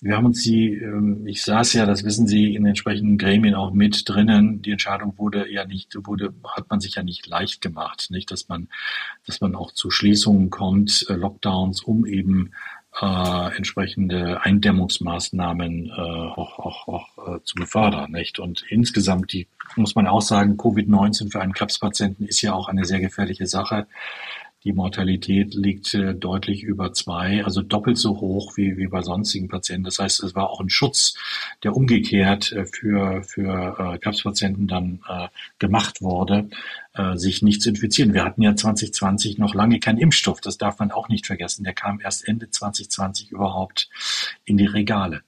[0.00, 3.72] wir haben uns die, ähm, ich saß ja, das wissen Sie, in entsprechenden Gremien auch
[3.72, 4.60] mit drinnen.
[4.62, 8.48] Die Entscheidung wurde ja nicht, wurde, hat man sich ja nicht leicht gemacht, nicht, dass
[8.48, 8.68] man,
[9.26, 12.52] dass man auch zu Schließungen kommt, äh, Lockdowns, um eben
[13.00, 18.12] äh, entsprechende Eindämmungsmaßnahmen äh, auch, auch, auch äh, zu befördern.
[18.12, 18.38] Nicht?
[18.38, 22.84] Und insgesamt, die muss man auch sagen, Covid-19 für einen Krebspatienten ist ja auch eine
[22.84, 23.86] sehr gefährliche Sache.
[24.64, 29.48] Die Mortalität liegt äh, deutlich über zwei, also doppelt so hoch wie, wie bei sonstigen
[29.48, 29.84] Patienten.
[29.84, 31.14] Das heißt, es war auch ein Schutz,
[31.62, 35.00] der umgekehrt äh, für, für äh, Krebspatienten dann
[35.58, 36.48] gemacht wurde,
[37.14, 38.14] sich nicht zu infizieren.
[38.14, 40.40] Wir hatten ja 2020 noch lange keinen Impfstoff.
[40.40, 41.64] Das darf man auch nicht vergessen.
[41.64, 43.90] Der kam erst Ende 2020 überhaupt
[44.44, 45.22] in die Regale.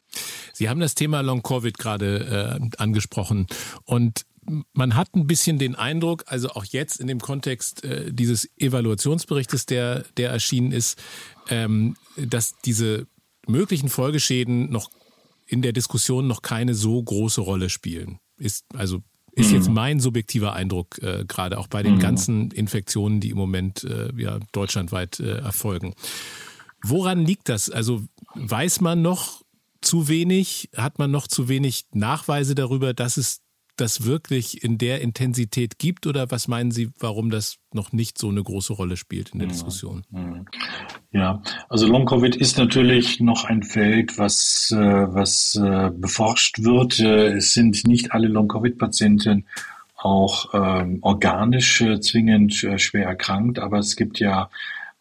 [0.53, 3.47] Sie haben das Thema Long Covid gerade äh, angesprochen
[3.85, 4.25] und
[4.73, 9.67] man hat ein bisschen den Eindruck, also auch jetzt in dem Kontext äh, dieses Evaluationsberichtes,
[9.67, 11.01] der, der erschienen ist,
[11.49, 13.07] ähm, dass diese
[13.47, 14.91] möglichen Folgeschäden noch
[15.47, 18.19] in der Diskussion noch keine so große Rolle spielen.
[18.37, 19.75] Ist also ist jetzt mhm.
[19.75, 22.01] mein subjektiver Eindruck äh, gerade auch bei den mhm.
[22.01, 25.95] ganzen Infektionen, die im Moment äh, ja deutschlandweit äh, erfolgen.
[26.83, 27.71] Woran liegt das?
[27.71, 28.03] Also
[28.35, 29.43] weiß man noch
[29.81, 30.71] zu wenig?
[30.77, 33.41] Hat man noch zu wenig Nachweise darüber, dass es
[33.81, 38.29] das wirklich in der Intensität gibt oder was meinen Sie, warum das noch nicht so
[38.29, 40.05] eine große Rolle spielt in der Diskussion?
[41.11, 47.01] Ja, also Long Covid ist natürlich noch ein Feld, was, äh, was äh, beforscht wird.
[47.01, 49.45] Äh, es sind nicht alle Long Covid Patienten
[49.97, 54.49] auch ähm, organisch zwingend schwer erkrankt, aber es gibt ja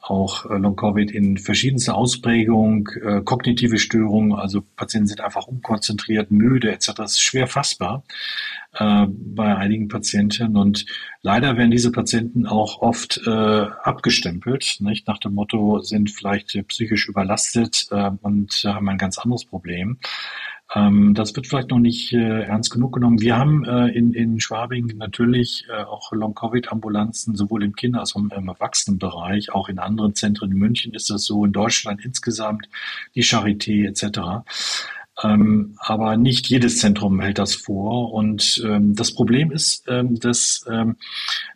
[0.09, 6.93] auch Long-Covid in verschiedenster Ausprägung, äh, kognitive Störungen, also Patienten sind einfach unkonzentriert, müde etc.
[6.95, 8.03] Das ist schwer fassbar.
[8.79, 10.55] äh, bei einigen Patienten.
[10.55, 10.85] Und
[11.21, 15.07] leider werden diese Patienten auch oft äh, abgestempelt, nicht?
[15.07, 19.99] nach dem Motto, sind vielleicht psychisch überlastet äh, und haben ein ganz anderes Problem.
[20.75, 23.21] Ähm, das wird vielleicht noch nicht äh, ernst genug genommen.
[23.21, 28.19] Wir haben äh, in, in Schwabing natürlich äh, auch Long-Covid-Ambulanzen, sowohl im Kinder- als auch
[28.19, 29.51] im Erwachsenenbereich.
[29.53, 32.67] Auch in anderen Zentren in München ist das so, in Deutschland insgesamt,
[33.15, 34.45] die Charité etc.
[35.23, 38.13] Ähm, aber nicht jedes Zentrum hält das vor.
[38.13, 40.97] Und ähm, das Problem ist, ähm, dass ähm,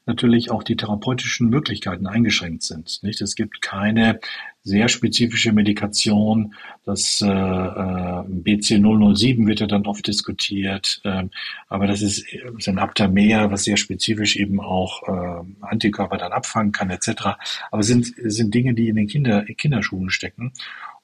[0.05, 3.03] natürlich auch die therapeutischen Möglichkeiten eingeschränkt sind.
[3.03, 3.21] Nicht?
[3.21, 4.19] Es gibt keine
[4.63, 6.53] sehr spezifische Medikation.
[6.85, 11.01] Das äh, äh, BC 007 wird ja dann oft diskutiert.
[11.03, 11.23] Äh,
[11.67, 12.25] aber das ist,
[12.57, 17.37] ist ein Aptamer, was sehr spezifisch eben auch äh, Antikörper dann abfangen kann etc.
[17.71, 20.53] Aber sind, sind Dinge, die in den Kinder, in Kinderschuhen stecken.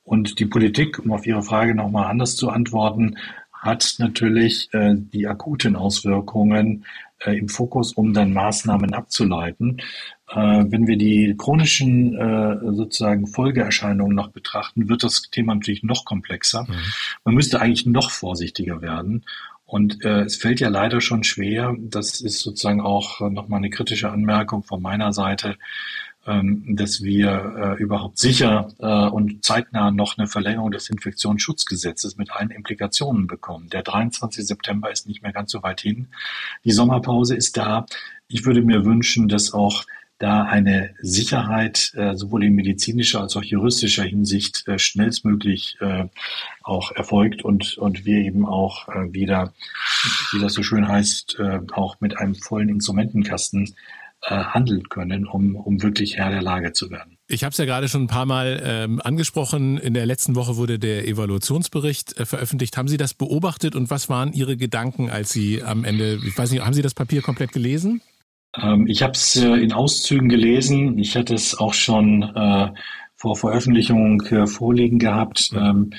[0.03, 3.17] Und die Politik, um auf Ihre Frage nochmal anders zu antworten,
[3.51, 6.85] hat natürlich äh, die akuten Auswirkungen
[7.26, 9.82] im Fokus, um dann Maßnahmen abzuleiten.
[10.30, 16.05] Äh, wenn wir die chronischen äh, sozusagen Folgeerscheinungen noch betrachten, wird das Thema natürlich noch
[16.05, 16.63] komplexer.
[16.63, 16.76] Mhm.
[17.24, 19.26] Man müsste eigentlich noch vorsichtiger werden.
[19.65, 24.09] Und äh, es fällt ja leider schon schwer, das ist sozusagen auch nochmal eine kritische
[24.09, 25.57] Anmerkung von meiner Seite,
[26.28, 32.51] dass wir äh, überhaupt sicher äh, und zeitnah noch eine Verlängerung des Infektionsschutzgesetzes mit allen
[32.51, 33.69] Implikationen bekommen.
[33.69, 34.45] Der 23.
[34.45, 36.07] September ist nicht mehr ganz so weit hin.
[36.65, 37.86] Die Sommerpause ist da.
[38.28, 39.86] Ich würde mir wünschen, dass auch
[40.19, 46.05] da eine Sicherheit äh, sowohl in medizinischer als auch juristischer Hinsicht äh, schnellstmöglich äh,
[46.63, 49.53] auch erfolgt und, und wir eben auch äh, wieder,
[50.32, 51.39] wie das so schön heißt,
[51.73, 53.75] auch mit einem vollen Instrumentenkasten
[54.22, 57.18] handeln können, um, um wirklich Herr der Lage zu werden.
[57.28, 59.78] Ich habe es ja gerade schon ein paar Mal ähm, angesprochen.
[59.78, 62.78] In der letzten Woche wurde der Evaluationsbericht äh, veröffentlicht.
[62.78, 66.51] Haben Sie das beobachtet und was waren Ihre Gedanken, als Sie am Ende, ich weiß
[66.51, 68.01] nicht, haben Sie das Papier komplett gelesen?
[68.55, 70.97] Ähm, ich habe es äh, in Auszügen gelesen.
[70.97, 72.70] Ich hatte es auch schon äh,
[73.15, 75.51] vor Veröffentlichung äh, vorliegen gehabt.
[75.51, 75.59] Mhm.
[75.59, 75.93] Ähm,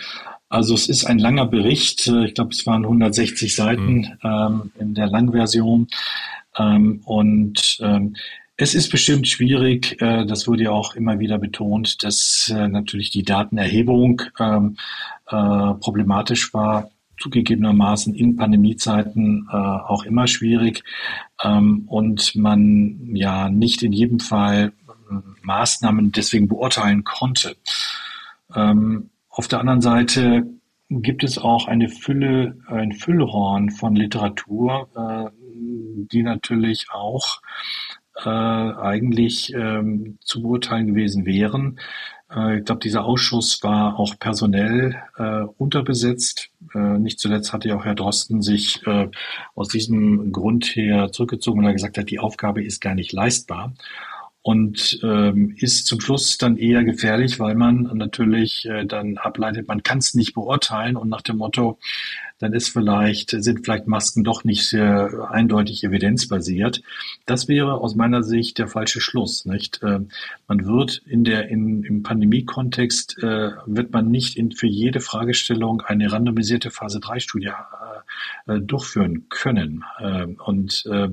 [0.48, 2.06] also es ist ein langer Bericht.
[2.08, 4.72] Äh, ich glaube, es waren 160 Seiten mhm.
[4.78, 5.88] in der Langversion.
[6.58, 8.14] Ähm, und ähm,
[8.56, 13.10] es ist bestimmt schwierig, äh, das wurde ja auch immer wieder betont, dass äh, natürlich
[13.10, 14.76] die Datenerhebung ähm,
[15.26, 16.90] äh, problematisch war,
[17.20, 20.82] zugegebenermaßen in Pandemiezeiten äh, auch immer schwierig
[21.42, 27.56] ähm, und man ja nicht in jedem Fall äh, Maßnahmen deswegen beurteilen konnte.
[28.54, 30.46] Ähm, auf der anderen Seite
[30.90, 37.40] gibt es auch eine Fülle, ein Füllhorn von Literatur, äh, die natürlich auch
[38.24, 41.78] äh, eigentlich ähm, zu beurteilen gewesen wären.
[42.30, 46.50] Äh, ich glaube, dieser Ausschuss war auch personell äh, unterbesetzt.
[46.74, 49.08] Äh, nicht zuletzt hatte ja auch Herr Drosten sich äh,
[49.54, 53.72] aus diesem Grund her zurückgezogen, weil er gesagt hat, die Aufgabe ist gar nicht leistbar
[54.48, 59.82] und ähm, ist zum Schluss dann eher gefährlich, weil man natürlich äh, dann ableitet, man
[59.82, 61.78] kann es nicht beurteilen und nach dem Motto,
[62.38, 66.80] dann ist vielleicht, sind vielleicht Masken doch nicht sehr eindeutig evidenzbasiert.
[67.26, 69.82] Das wäre aus meiner Sicht der falsche Schluss, nicht?
[69.82, 70.00] Äh,
[70.46, 75.82] man wird in der, in, im Pandemie-Kontext, äh, wird man nicht in, für jede Fragestellung
[75.82, 79.84] eine randomisierte Phase 3 Studie äh, äh, durchführen können.
[79.98, 81.10] Äh, und äh,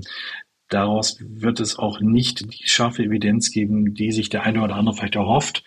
[0.70, 4.95] Daraus wird es auch nicht die scharfe Evidenz geben, die sich der eine oder andere
[4.95, 5.63] vielleicht erhofft.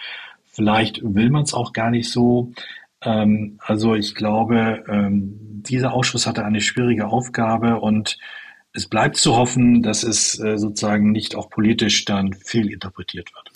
[0.47, 2.53] Vielleicht will man es auch gar nicht so.
[3.03, 8.19] Ähm, also ich glaube, ähm, dieser Ausschuss hatte eine schwierige Aufgabe und
[8.73, 13.51] es bleibt zu hoffen, dass es äh, sozusagen nicht auch politisch dann fehlinterpretiert wird.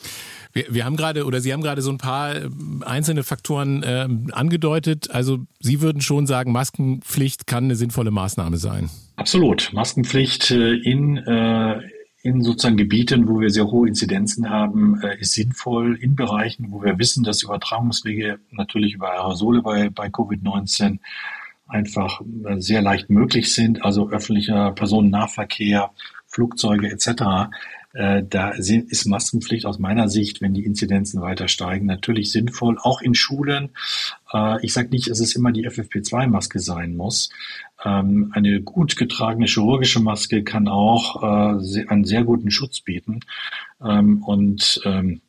[0.53, 2.48] Wir, wir haben gerade oder Sie haben gerade so ein paar äh,
[2.82, 5.11] einzelne Faktoren äh, angedeutet.
[5.11, 8.90] Also Sie würden schon sagen, Maskenpflicht kann eine sinnvolle Maßnahme sein.
[9.16, 9.70] Absolut.
[9.72, 11.80] Maskenpflicht äh, in, äh,
[12.22, 15.96] in sozusagen Gebieten, wo wir sehr hohe Inzidenzen haben, äh, ist sinnvoll.
[15.96, 20.98] In Bereichen, wo wir wissen, dass Übertragungswege natürlich über Aerosole bei, bei Covid-19
[21.66, 22.20] einfach
[22.59, 25.90] sehr leicht möglich sind, also öffentlicher Personennahverkehr,
[26.26, 27.48] Flugzeuge etc.
[27.95, 33.03] Äh, da ist Maskenpflicht aus meiner Sicht, wenn die Inzidenzen weiter steigen, natürlich sinnvoll, auch
[33.03, 33.70] in Schulen.
[34.32, 37.30] Äh, ich sage nicht, dass es immer die FFP2-Maske sein muss.
[37.84, 43.20] Ähm, eine gut getragene chirurgische Maske kann auch äh, einen sehr guten Schutz bieten.
[43.84, 45.20] Ähm, und ähm,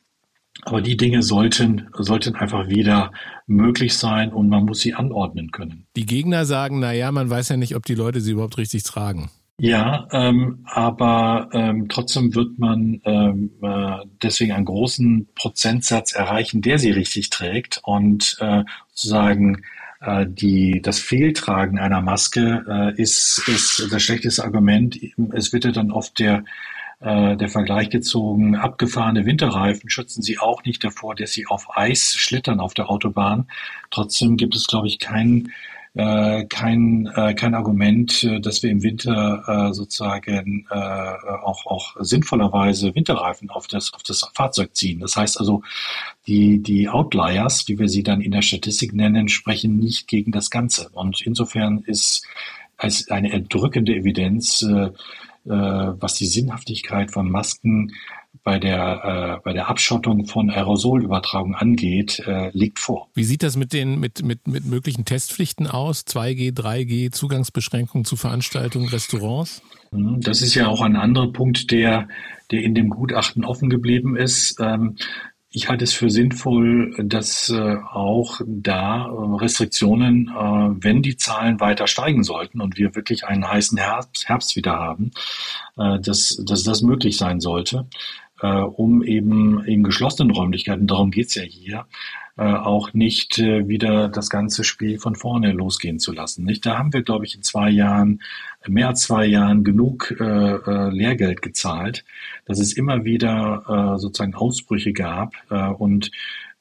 [0.62, 3.12] aber die Dinge sollten, sollten einfach wieder
[3.46, 5.86] möglich sein und man muss sie anordnen können.
[5.96, 8.84] Die Gegner sagen, na ja, man weiß ja nicht, ob die Leute sie überhaupt richtig
[8.84, 9.30] tragen.
[9.58, 16.78] Ja, ähm, aber ähm, trotzdem wird man ähm, äh, deswegen einen großen Prozentsatz erreichen, der
[16.80, 19.62] sie richtig trägt und äh, sozusagen
[20.00, 24.98] äh, die, das Fehltragen einer Maske äh, ist, ist das schlechteste Argument.
[25.32, 26.44] Es wird ja dann oft der,
[27.00, 32.16] äh, der Vergleich gezogen, abgefahrene Winterreifen schützen sie auch nicht davor, dass sie auf Eis
[32.16, 33.46] schlittern auf der Autobahn.
[33.92, 35.52] Trotzdem gibt es, glaube ich, keinen
[35.94, 41.96] äh, kein, äh, kein Argument, äh, dass wir im Winter äh, sozusagen äh, auch, auch
[42.00, 45.00] sinnvollerweise Winterreifen auf das, auf das Fahrzeug ziehen.
[45.00, 45.62] Das heißt also,
[46.26, 50.50] die, die Outliers, wie wir sie dann in der Statistik nennen, sprechen nicht gegen das
[50.50, 50.88] Ganze.
[50.90, 52.26] Und insofern ist
[52.76, 54.90] es eine erdrückende Evidenz, äh, äh,
[55.46, 57.92] was die Sinnhaftigkeit von Masken
[58.42, 63.08] bei der, äh, bei der Abschottung von Aerosolübertragung angeht, äh, liegt vor.
[63.14, 66.06] Wie sieht das mit den mit, mit, mit möglichen Testpflichten aus?
[66.06, 69.62] 2G, 3G, Zugangsbeschränkungen zu Veranstaltungen, Restaurants?
[69.92, 72.08] Hm, das ist ja auch ein anderer Punkt, der,
[72.50, 74.58] der in dem Gutachten offen geblieben ist.
[74.60, 74.96] Ähm,
[75.56, 81.60] ich halte es für sinnvoll, dass äh, auch da äh, Restriktionen, äh, wenn die Zahlen
[81.60, 85.12] weiter steigen sollten und wir wirklich einen heißen Herbst, Herbst wieder haben,
[85.78, 87.86] äh, dass, dass das möglich sein sollte
[88.50, 91.86] um eben in geschlossenen Räumlichkeiten, darum geht's ja hier,
[92.36, 96.44] äh, auch nicht äh, wieder das ganze Spiel von vorne losgehen zu lassen.
[96.44, 96.66] Nicht?
[96.66, 98.22] Da haben wir, glaube ich, in zwei Jahren,
[98.66, 102.04] mehr als zwei Jahren genug äh, äh, Lehrgeld gezahlt,
[102.44, 106.10] dass es immer wieder äh, sozusagen Ausbrüche gab äh, und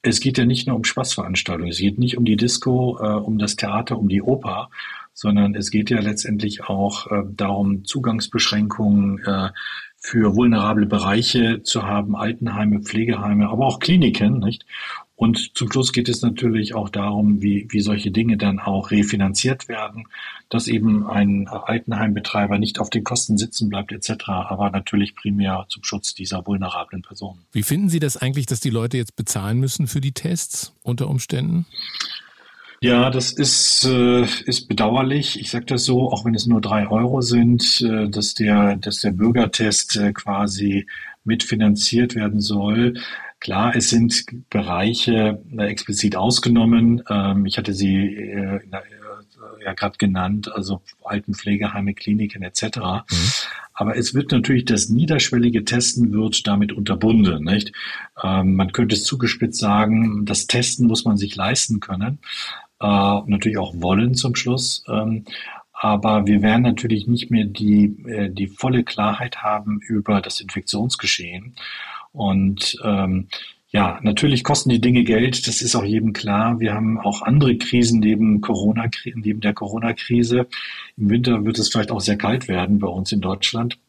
[0.03, 3.39] es geht ja nicht nur um Spaßveranstaltungen, es geht nicht um die Disco, äh, um
[3.39, 4.69] das Theater, um die Oper,
[5.13, 9.49] sondern es geht ja letztendlich auch äh, darum, Zugangsbeschränkungen äh,
[10.05, 14.65] für vulnerable Bereiche zu haben, Altenheime, Pflegeheime, aber auch Kliniken, nicht?
[15.15, 19.69] Und zum Schluss geht es natürlich auch darum, wie, wie solche Dinge dann auch refinanziert
[19.69, 20.07] werden,
[20.49, 25.85] dass eben ein Altenheimbetreiber nicht auf den Kosten sitzen bleibt etc., aber natürlich primär zum
[25.85, 27.39] Schutz dieser vulnerablen Personen.
[27.53, 31.09] Wie finden Sie das eigentlich, dass die Leute jetzt bezahlen müssen für die Tests unter
[31.09, 31.65] Umständen?
[32.83, 35.39] Ja, das ist, äh, ist bedauerlich.
[35.39, 38.99] Ich sage das so, auch wenn es nur drei Euro sind, äh, dass, der, dass
[38.99, 40.85] der Bürgertest äh, quasi
[41.23, 42.95] mitfinanziert werden soll.
[43.39, 47.01] Klar, es sind Bereiche äh, explizit ausgenommen.
[47.09, 48.61] Ähm, ich hatte sie äh, äh,
[49.63, 52.63] ja gerade genannt, also Altenpflegeheime, Kliniken etc.
[52.79, 53.03] Mhm.
[53.75, 57.45] Aber es wird natürlich das niederschwellige Testen wird damit unterbunden.
[57.45, 57.71] Nicht?
[58.21, 62.19] Ähm, man könnte es zugespitzt sagen, das Testen muss man sich leisten können
[62.83, 64.83] äh, natürlich auch wollen zum Schluss.
[64.87, 65.25] Ähm,
[65.71, 71.55] aber wir werden natürlich nicht mehr die, äh, die volle Klarheit haben über das Infektionsgeschehen.
[72.11, 73.27] Und ähm,
[73.69, 76.59] ja, natürlich kosten die Dinge Geld, das ist auch jedem klar.
[76.59, 80.47] Wir haben auch andere Krisen neben Corona, neben der Corona-Krise.
[80.95, 83.79] Im Winter wird es vielleicht auch sehr kalt werden bei uns in Deutschland.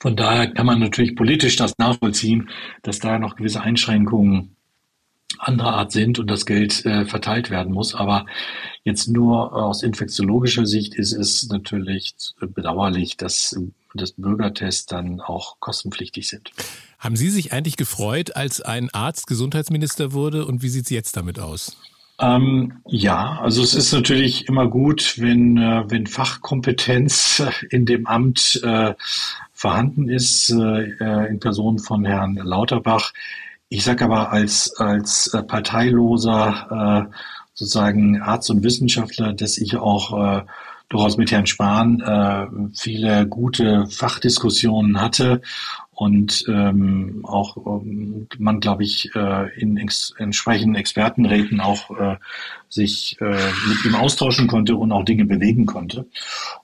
[0.00, 2.50] Von daher kann man natürlich politisch das nachvollziehen,
[2.82, 4.56] dass da noch gewisse Einschränkungen
[5.38, 7.94] anderer Art sind und das Geld äh, verteilt werden muss.
[7.94, 8.26] Aber
[8.84, 13.56] jetzt nur aus infektiologischer Sicht ist es natürlich bedauerlich, dass
[13.94, 16.50] das Bürgertests dann auch kostenpflichtig sind.
[16.98, 21.16] Haben Sie sich eigentlich gefreut, als ein Arzt Gesundheitsminister wurde und wie sieht es jetzt
[21.16, 21.76] damit aus?
[22.20, 28.60] Ähm, ja, also es ist natürlich immer gut, wenn, äh, wenn Fachkompetenz in dem Amt
[28.62, 28.94] äh,
[29.52, 33.12] vorhanden ist, äh, in Person von Herrn Lauterbach.
[33.74, 37.14] Ich sage aber als, als äh, parteiloser äh,
[37.54, 40.42] sozusagen Arzt und Wissenschaftler, dass ich auch äh,
[40.88, 45.40] durchaus mit Herrn Spahn äh, viele gute Fachdiskussionen hatte
[45.90, 52.16] und ähm, auch ähm, man, glaube ich, äh, in ex entsprechenden Expertenräten auch äh,
[52.68, 56.06] sich äh, mit ihm austauschen konnte und auch Dinge bewegen konnte.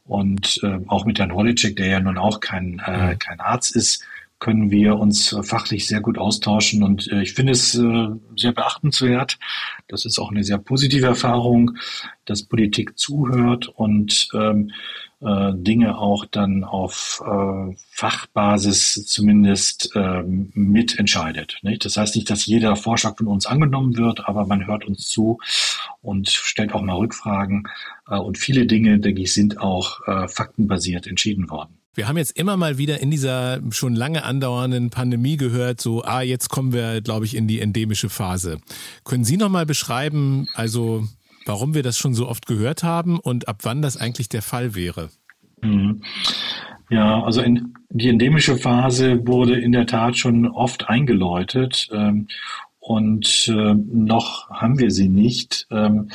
[0.04, 4.04] Und äh, auch mit Herrn Holicek, der ja nun auch kein, äh, kein Arzt ist,
[4.40, 6.82] können wir uns äh, fachlich sehr gut austauschen.
[6.82, 9.38] Und äh, ich finde es äh, sehr beachtenswert.
[9.86, 11.76] Das ist auch eine sehr positive Erfahrung,
[12.24, 14.72] dass Politik zuhört und ähm,
[15.20, 17.22] äh, Dinge auch dann auf
[17.90, 21.60] Fachbasis zumindest äh, mitentscheidet.
[21.80, 25.38] Das heißt nicht, dass jeder Vorschlag von uns angenommen wird, aber man hört uns zu
[26.00, 27.68] und stellt auch mal Rückfragen.
[28.06, 31.79] Und viele Dinge, denke ich, sind auch faktenbasiert entschieden worden.
[31.94, 36.22] Wir haben jetzt immer mal wieder in dieser schon lange andauernden Pandemie gehört, so, ah,
[36.22, 38.58] jetzt kommen wir, glaube ich, in die endemische Phase.
[39.04, 41.04] Können Sie noch mal beschreiben, also
[41.46, 44.76] warum wir das schon so oft gehört haben und ab wann das eigentlich der Fall
[44.76, 45.10] wäre?
[45.62, 46.02] Mhm.
[46.90, 52.28] Ja, also in, die endemische Phase wurde in der Tat schon oft eingeläutet ähm,
[52.78, 55.66] und äh, noch haben wir sie nicht.
[55.70, 56.08] Ähm,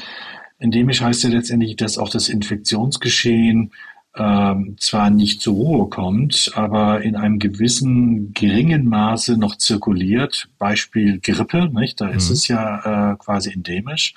[0.57, 3.71] endemisch heißt ja letztendlich, dass auch das Infektionsgeschehen
[4.17, 10.47] ähm, zwar nicht zur Ruhe kommt, aber in einem gewissen geringen Maße noch zirkuliert.
[10.57, 11.99] Beispiel Grippe, nicht?
[11.99, 12.33] Da ist mhm.
[12.33, 14.13] es ja äh, quasi endemisch.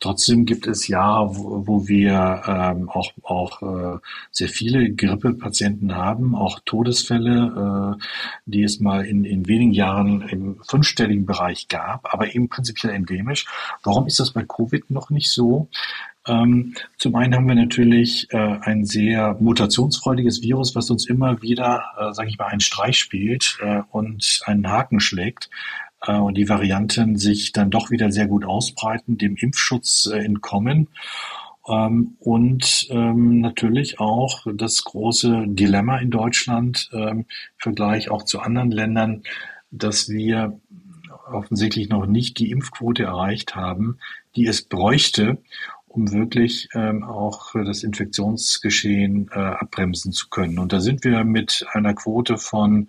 [0.00, 3.98] Trotzdem gibt es Jahre, wo, wo wir ähm, auch, auch äh,
[4.30, 8.04] sehr viele Grippepatienten haben, auch Todesfälle, äh,
[8.46, 13.46] die es mal in, in wenigen Jahren im fünfstelligen Bereich gab, aber eben prinzipiell endemisch.
[13.82, 15.68] Warum ist das bei Covid noch nicht so?
[16.28, 21.82] Ähm, zum einen haben wir natürlich äh, ein sehr mutationsfreudiges Virus, was uns immer wieder,
[21.98, 25.48] äh, sage ich mal, einen Streich spielt äh, und einen Haken schlägt
[26.06, 30.88] äh, und die Varianten sich dann doch wieder sehr gut ausbreiten, dem Impfschutz entkommen.
[31.66, 37.24] Ähm, und ähm, natürlich auch das große Dilemma in Deutschland im
[37.56, 39.22] Vergleich auch zu anderen Ländern,
[39.70, 40.58] dass wir
[41.30, 43.98] offensichtlich noch nicht die Impfquote erreicht haben,
[44.36, 45.38] die es bräuchte,
[45.98, 50.58] um wirklich ähm, auch das Infektionsgeschehen äh, abbremsen zu können.
[50.58, 52.88] Und da sind wir mit einer Quote von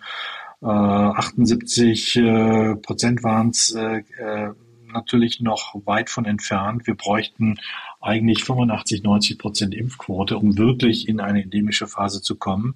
[0.62, 4.52] äh, 78 äh, Prozent waren es äh, äh,
[4.94, 6.86] natürlich noch weit von entfernt.
[6.86, 7.58] Wir bräuchten
[8.00, 12.76] eigentlich 85, 90 Prozent Impfquote, um wirklich in eine endemische Phase zu kommen.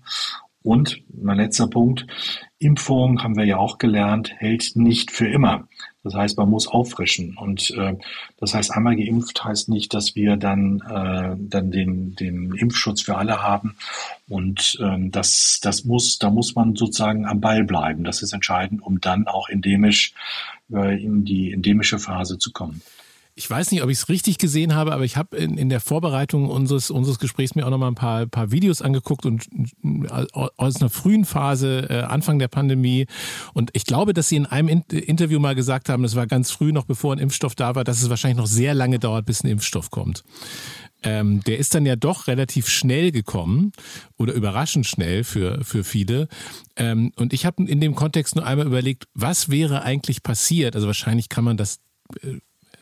[0.64, 2.08] Und mein letzter Punkt,
[2.58, 5.68] Impfung, haben wir ja auch gelernt, hält nicht für immer.
[6.04, 7.38] Das heißt, man muss auffrischen.
[7.38, 7.96] Und äh,
[8.38, 13.18] das heißt, einmal geimpft heißt nicht, dass wir dann, äh, dann den, den Impfschutz für
[13.18, 13.76] alle haben.
[14.28, 18.04] Und ähm, das, das muss, da muss man sozusagen am Ball bleiben.
[18.04, 20.14] Das ist entscheidend, um dann auch endemisch
[20.72, 22.82] äh, in die endemische Phase zu kommen.
[23.36, 25.80] Ich weiß nicht, ob ich es richtig gesehen habe, aber ich habe in, in der
[25.80, 29.48] Vorbereitung unseres, unseres Gesprächs mir auch noch mal ein paar, paar Videos angeguckt und
[30.34, 33.08] aus einer frühen Phase, äh, Anfang der Pandemie.
[33.54, 36.52] Und ich glaube, dass Sie in einem in Interview mal gesagt haben, das war ganz
[36.52, 39.44] früh, noch bevor ein Impfstoff da war, dass es wahrscheinlich noch sehr lange dauert, bis
[39.44, 40.24] ein Impfstoff kommt.
[41.02, 43.72] Ähm, der ist dann ja doch relativ schnell gekommen
[44.18, 46.28] oder überraschend schnell für, für viele.
[46.76, 50.76] Ähm, und ich habe in dem Kontext nur einmal überlegt, was wäre eigentlich passiert?
[50.76, 51.80] Also wahrscheinlich kann man das
[52.22, 52.38] äh,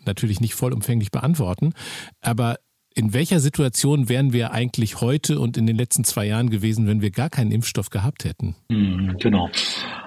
[0.05, 1.73] natürlich nicht vollumfänglich beantworten,
[2.21, 2.57] aber
[2.93, 7.01] in welcher Situation wären wir eigentlich heute und in den letzten zwei Jahren gewesen, wenn
[7.01, 8.55] wir gar keinen Impfstoff gehabt hätten?
[8.69, 9.49] Mhm, genau.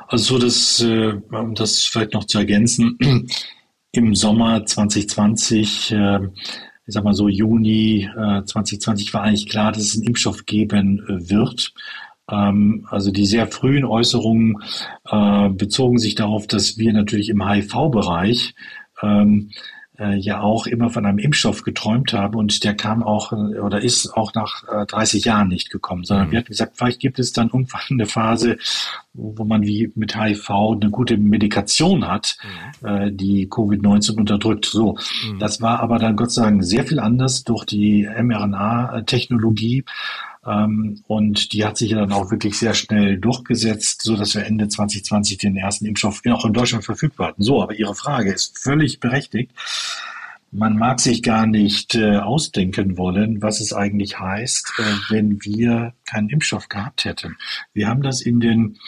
[0.09, 2.99] Also so das, äh, um das vielleicht noch zu ergänzen,
[3.93, 6.19] im Sommer 2020, äh,
[6.87, 11.03] ich sag mal so Juni 2020 äh, war eigentlich klar, dass es einen Impfstoff geben
[11.09, 11.73] wird.
[12.31, 14.59] Ähm, also die sehr frühen Äußerungen
[15.57, 18.55] bezogen sich darauf, dass wir natürlich im HIV-Bereich
[19.03, 19.51] ähm,
[19.99, 23.81] äh, ja auch immer von einem Impfstoff geträumt haben und der kam auch äh, oder
[23.81, 26.33] ist auch nach äh, 30 Jahren nicht gekommen, sondern mhm.
[26.33, 28.57] wir hatten gesagt, vielleicht gibt es dann irgendwann eine Phase,
[29.13, 32.37] wo man wie mit HIV eine gute Medikation hat,
[32.83, 32.89] mhm.
[32.89, 34.67] äh, die Covid-19 unterdrückt.
[34.67, 35.39] So, mhm.
[35.39, 39.85] das war aber dann Gott sei Dank sehr viel anders durch die mRNA-Technologie.
[40.47, 44.45] Ähm, und die hat sich ja dann auch wirklich sehr schnell durchgesetzt, so dass wir
[44.45, 47.43] Ende 2020 den ersten Impfstoff auch in Deutschland verfügbar hatten.
[47.43, 49.53] So, aber Ihre Frage ist völlig berechtigt.
[50.51, 55.95] Man mag sich gar nicht äh, ausdenken wollen, was es eigentlich heißt, äh, wenn wir
[56.05, 57.37] keinen Impfstoff gehabt hätten.
[57.73, 58.79] Wir haben das in den,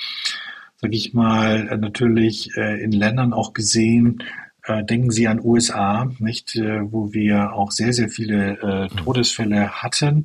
[0.77, 4.23] sag ich mal, äh, natürlich äh, in Ländern auch gesehen,
[4.63, 10.25] äh, denken Sie an USA, nicht, äh, wo wir auch sehr, sehr viele Todesfälle hatten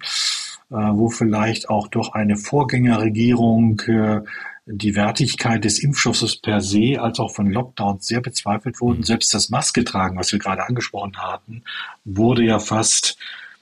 [0.78, 4.22] wo vielleicht auch durch eine Vorgängerregierung äh,
[4.66, 9.00] die Wertigkeit des Impfstoffes per se als auch von Lockdowns sehr bezweifelt wurden.
[9.00, 9.04] Mhm.
[9.04, 11.64] Selbst das Maske tragen, was wir gerade angesprochen hatten,
[12.06, 13.18] wurde ja fast,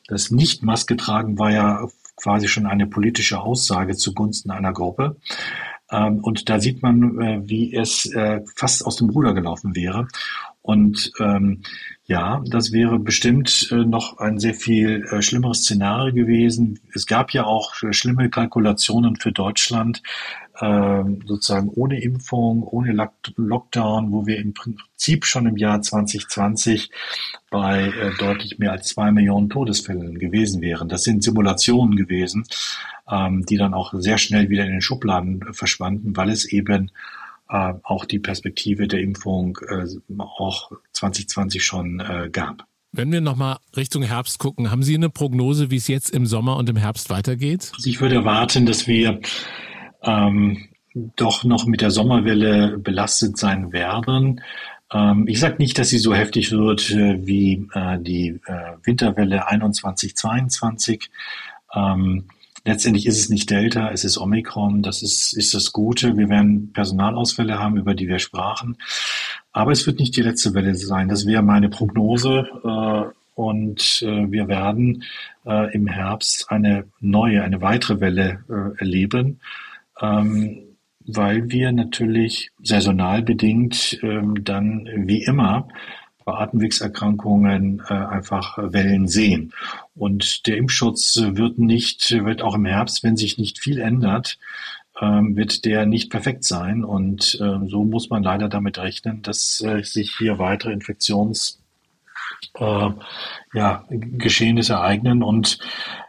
[0.07, 5.15] das Nicht-Maske tragen war ja quasi schon eine politische Aussage zugunsten einer Gruppe.
[5.91, 8.11] Ähm, und da sieht man, äh, wie es
[8.55, 10.07] fast aus dem Ruder gelaufen wäre.
[10.69, 11.63] Und ähm,
[12.05, 16.79] ja, das wäre bestimmt äh, noch ein sehr viel äh, schlimmeres Szenario gewesen.
[16.93, 20.03] Es gab ja auch äh, schlimme Kalkulationen für Deutschland,
[20.59, 26.91] äh, sozusagen ohne Impfung, ohne Lock Lockdown, wo wir im Prinzip schon im Jahr 2020
[27.49, 30.87] bei äh, deutlich mehr als zwei Millionen Todesfällen gewesen wären.
[30.87, 32.45] Das sind Simulationen gewesen,
[33.11, 36.91] ähm, die dann auch sehr schnell wieder in den Schubladen verschwanden, weil es eben
[37.49, 39.85] äh, auch die Perspektive der Impfung äh,
[40.19, 42.65] auch 2020 schon äh, gab.
[42.91, 46.57] Wenn wir nochmal Richtung Herbst gucken, haben Sie eine Prognose, wie es jetzt im Sommer
[46.57, 47.71] und im Herbst weitergeht?
[47.75, 49.19] Also ich würde erwarten, dass wir
[50.01, 50.69] ähm,
[51.15, 54.41] doch noch mit der Sommerwelle belastet sein werden.
[54.91, 59.47] Ähm, ich sage nicht, dass sie so heftig wird äh, wie äh, die äh, Winterwelle
[59.47, 61.11] 21, 22.
[61.75, 62.25] Ähm,
[62.69, 66.17] Letztendlich ist es nicht Delta, es ist Omikron, das ist, ist das Gute.
[66.17, 68.77] Wir werden Personalausfälle haben, über die wir sprachen.
[69.51, 71.09] Aber es wird nicht die letzte Welle sein.
[71.09, 72.47] Das wäre meine Prognose.
[72.63, 75.03] Äh, und äh, wir werden
[75.47, 78.43] äh, im Herbst eine neue, eine weitere Welle
[78.77, 79.39] erleben,
[79.99, 80.59] ähm,
[81.07, 85.67] weil wir natürlich saisonal bedingt ähm, dann wie immer
[86.29, 89.53] bei Atemwegserkrankungen äh, einfach Wellen sehen.
[89.95, 94.37] Und der Impfschutz wird nicht, wird auch im Herbst, wenn sich nicht viel ändert,
[95.01, 96.83] ähm, wird der nicht perfekt sein.
[96.83, 101.59] Und äh, so muss man leider damit rechnen, dass äh, sich hier weitere Infektions
[102.55, 102.89] äh,
[103.53, 105.23] ja, Geschehnisse ereignen.
[105.23, 105.59] Und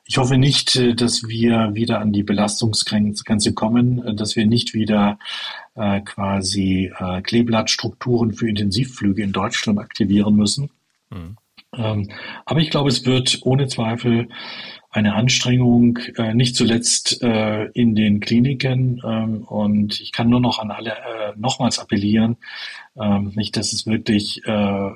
[0.04, 4.74] ich hoffe nicht, äh, dass wir wieder an die Belastungsgrenze kommen, äh, dass wir nicht
[4.74, 5.18] wieder
[5.74, 10.70] äh, quasi äh, Kleeblattstrukturen für Intensivflüge in Deutschland aktivieren müssen.
[11.10, 11.36] Mhm.
[11.76, 12.10] Ähm,
[12.46, 14.28] aber ich glaube, es wird ohne Zweifel
[14.90, 19.00] eine Anstrengung, äh, nicht zuletzt äh, in den Kliniken.
[19.04, 22.36] Ähm, und ich kann nur noch an alle äh, nochmals appellieren,
[23.00, 24.90] ähm, nicht, dass es wirklich äh,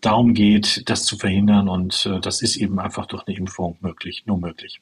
[0.00, 1.68] darum geht, das zu verhindern.
[1.68, 4.80] Und äh, das ist eben einfach durch eine Impfung möglich, nur möglich.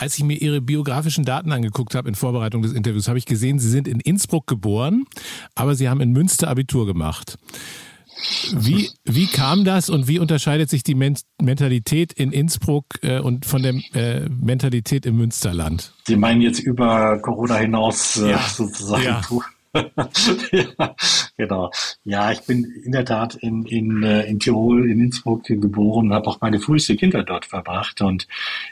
[0.00, 3.58] Als ich mir Ihre biografischen Daten angeguckt habe in Vorbereitung des Interviews, habe ich gesehen,
[3.58, 5.04] Sie sind in Innsbruck geboren,
[5.54, 7.36] aber Sie haben in Münster Abitur gemacht.
[8.54, 13.44] Wie, wie kam das und wie unterscheidet sich die Men Mentalität in Innsbruck äh, und
[13.44, 15.92] von der äh, Mentalität im Münsterland?
[16.06, 18.38] Sie meinen jetzt über Corona hinaus äh, ja.
[18.38, 19.04] sozusagen.
[19.04, 19.22] Ja.
[20.52, 20.96] ja,
[21.36, 21.70] genau.
[22.02, 26.12] Ja, ich bin in der Tat in, in, äh, in Tirol, in Innsbruck geboren und
[26.12, 28.00] habe auch meine früheste Kindheit dort verbracht.
[28.00, 28.26] Und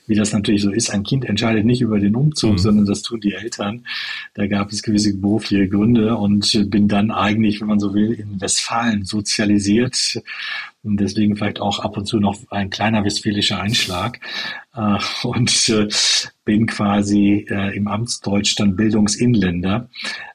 [0.06, 2.58] wie das natürlich so ist, ein Kind entscheidet nicht über den Umzug, mhm.
[2.58, 3.86] sondern das tun die Eltern.
[4.34, 8.40] Da gab es gewisse berufliche Gründe und bin dann eigentlich, wenn man so will, in
[8.40, 10.20] Westfalen sozialisiert
[10.82, 14.20] und deswegen vielleicht auch ab und zu noch ein kleiner westfälischer Einschlag
[14.78, 15.88] äh, und äh,
[16.44, 19.88] bin quasi äh, im Amtsdeutsch dann Bildungsinländer,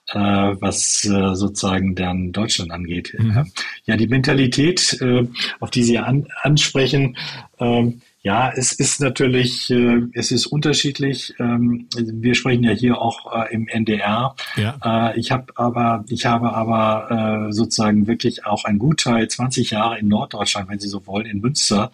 [0.10, 3.15] äh, was äh, sozusagen dann Deutschland angeht.
[3.18, 3.52] Mhm.
[3.86, 5.28] Ja, die Mentalität, äh,
[5.60, 7.18] auf die Sie an, ansprechen,
[7.60, 11.34] ähm, ja, es ist natürlich, äh, es ist unterschiedlich.
[11.40, 14.36] Ähm, wir sprechen ja hier auch äh, im NDR.
[14.56, 15.11] Ja.
[15.11, 19.99] Äh, ich habe aber, ich habe aber äh, sozusagen wirklich auch ein Gutteil 20 Jahre
[19.99, 21.91] in Norddeutschland, wenn Sie so wollen, in Münster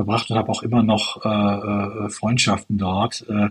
[0.00, 3.24] verbracht und habe auch immer noch äh, äh, Freundschaften dort.
[3.28, 3.48] Äh,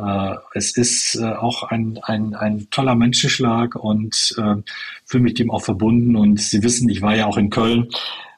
[0.00, 4.56] äh, es ist äh, auch ein, ein, ein toller Menschenschlag und äh,
[5.04, 6.16] fühle mich dem auch verbunden.
[6.16, 7.88] Und Sie wissen, ich war ja auch in Köln.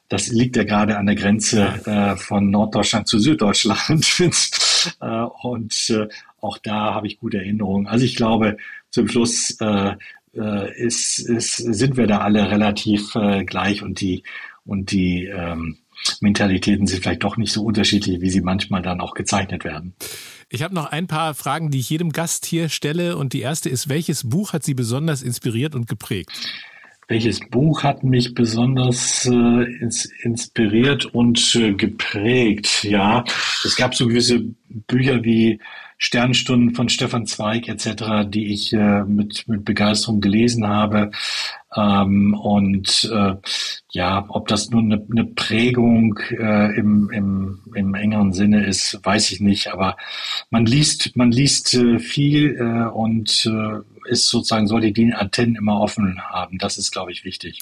[0.09, 4.05] Das liegt ja gerade an der Grenze äh, von Norddeutschland zu Süddeutschland.
[5.01, 6.07] äh, und äh,
[6.39, 7.87] auch da habe ich gute Erinnerungen.
[7.87, 8.57] Also ich glaube,
[8.91, 9.95] zum Schluss äh,
[10.35, 14.23] äh, ist, ist, sind wir da alle relativ äh, gleich und die
[14.65, 15.77] und die ähm,
[16.21, 19.93] Mentalitäten sind vielleicht doch nicht so unterschiedlich, wie sie manchmal dann auch gezeichnet werden.
[20.49, 23.17] Ich habe noch ein paar Fragen, die ich jedem Gast hier stelle.
[23.17, 26.31] Und die erste ist, welches Buch hat Sie besonders inspiriert und geprägt?
[27.09, 32.83] Welches Buch hat mich besonders äh, ins, inspiriert und äh, geprägt?
[32.83, 33.23] Ja,
[33.63, 35.59] es gab so gewisse Bücher wie
[35.97, 41.11] Sternstunden von Stefan Zweig etc., die ich äh, mit, mit Begeisterung gelesen habe.
[41.75, 43.35] Ähm, und äh,
[43.91, 49.31] ja, ob das nun eine, eine Prägung äh, im, im, im engeren Sinne ist, weiß
[49.31, 49.73] ich nicht.
[49.73, 49.97] Aber
[50.49, 55.79] man liest, man liest äh, viel äh, und äh, ist sozusagen, sollte die Antennen immer
[55.79, 56.57] offen haben.
[56.59, 57.59] Das ist, glaube ich, wichtig.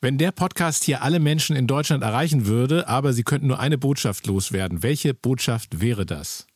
[0.00, 3.78] Wenn der Podcast hier alle Menschen in Deutschland erreichen würde, aber sie könnten nur eine
[3.78, 6.47] Botschaft loswerden, welche Botschaft wäre das?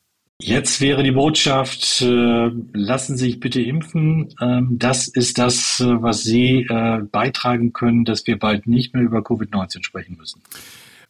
[0.43, 4.35] Jetzt wäre die Botschaft, äh, lassen Sie sich bitte impfen.
[4.41, 9.05] Ähm, das ist das, äh, was Sie äh, beitragen können, dass wir bald nicht mehr
[9.05, 10.43] über Covid-19 sprechen müssen.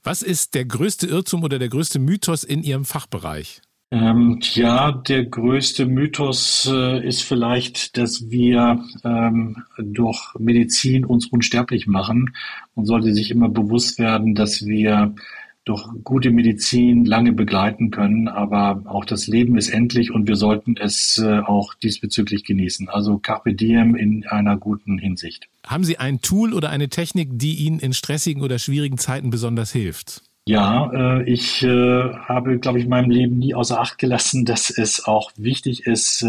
[0.02, 3.62] Was ist der größte Irrtum oder der größte Mythos in Ihrem Fachbereich?
[3.90, 11.86] Ähm, ja, der größte Mythos äh, ist vielleicht, dass wir ähm, durch Medizin uns unsterblich
[11.86, 12.34] machen
[12.74, 15.14] und sollte sich immer bewusst werden, dass wir
[15.64, 20.76] durch gute Medizin lange begleiten können, aber auch das Leben ist endlich und wir sollten
[20.76, 22.88] es äh, auch diesbezüglich genießen.
[22.88, 25.48] Also Carpe Diem in einer guten Hinsicht.
[25.64, 29.70] Haben Sie ein Tool oder eine Technik, die Ihnen in stressigen oder schwierigen Zeiten besonders
[29.70, 30.22] hilft?
[30.46, 34.68] Ja, äh, ich äh, habe, glaube ich, in meinem Leben nie außer Acht gelassen, dass
[34.70, 36.26] es auch wichtig ist,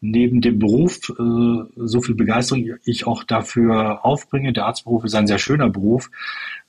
[0.00, 1.12] neben dem Beruf
[1.76, 4.52] so viel Begeisterung ich auch dafür aufbringe.
[4.52, 6.08] Der Arztberuf ist ein sehr schöner Beruf,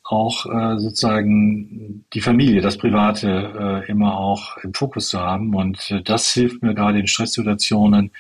[0.10, 5.54] auch äh, sozusagen die Familie, das Private äh, immer auch im Fokus zu haben.
[5.54, 8.12] Und äh, das hilft mir gerade in Stresssituationen,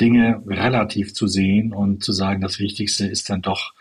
[0.00, 3.72] Dinge relativ zu sehen und zu sagen, das Wichtigste ist dann doch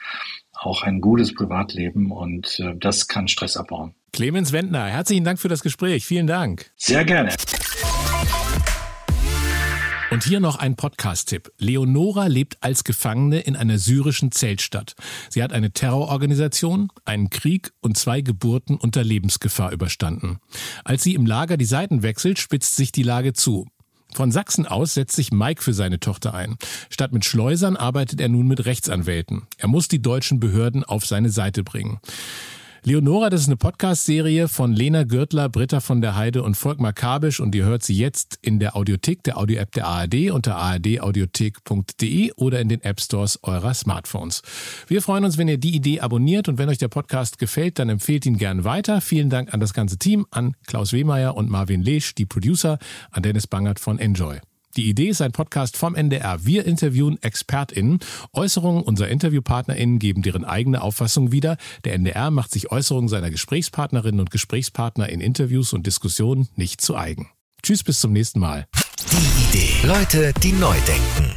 [0.54, 3.94] auch ein gutes Privatleben und äh, das kann Stress abbauen.
[4.12, 6.06] Clemens Wendner, herzlichen Dank für das Gespräch.
[6.06, 6.72] Vielen Dank.
[6.76, 7.30] Sehr gerne.
[10.12, 11.54] Und hier noch ein Podcast-Tipp.
[11.58, 14.96] Leonora lebt als Gefangene in einer syrischen Zeltstadt.
[15.30, 20.40] Sie hat eine Terrororganisation, einen Krieg und zwei Geburten unter Lebensgefahr überstanden.
[20.84, 23.70] Als sie im Lager die Seiten wechselt, spitzt sich die Lage zu.
[24.14, 26.58] Von Sachsen aus setzt sich Mike für seine Tochter ein.
[26.90, 29.44] Statt mit Schleusern arbeitet er nun mit Rechtsanwälten.
[29.58, 32.02] Er muss die deutschen Behörden auf seine Seite bringen.
[32.84, 37.40] Leonora, das ist eine Podcast-Serie von Lena Gürtler, Britta von der Heide und Volkmar Kabisch
[37.40, 42.60] und ihr hört sie jetzt in der Audiothek, der Audio-App der ARD unter ardaudiothek.de oder
[42.60, 44.42] in den App-Stores eurer Smartphones.
[44.88, 47.90] Wir freuen uns, wenn ihr die Idee abonniert und wenn euch der Podcast gefällt, dann
[47.90, 49.00] empfehlt ihn gern weiter.
[49.00, 52.80] Vielen Dank an das ganze Team, an Klaus Wehmeier und Marvin Lesch, die Producer,
[53.12, 54.40] an Dennis Bangert von Enjoy.
[54.78, 56.46] Die Idee ist ein Podcast vom NDR.
[56.46, 58.00] Wir interviewen ExpertInnen.
[58.32, 61.58] Äußerungen unserer InterviewpartnerInnen geben deren eigene Auffassung wieder.
[61.84, 66.96] Der NDR macht sich Äußerungen seiner Gesprächspartnerinnen und Gesprächspartner in Interviews und Diskussionen nicht zu
[66.96, 67.30] eigen.
[67.64, 68.66] Tschüss, bis zum nächsten Mal.
[69.12, 69.88] Die Idee.
[69.88, 71.31] Leute, die neu denken.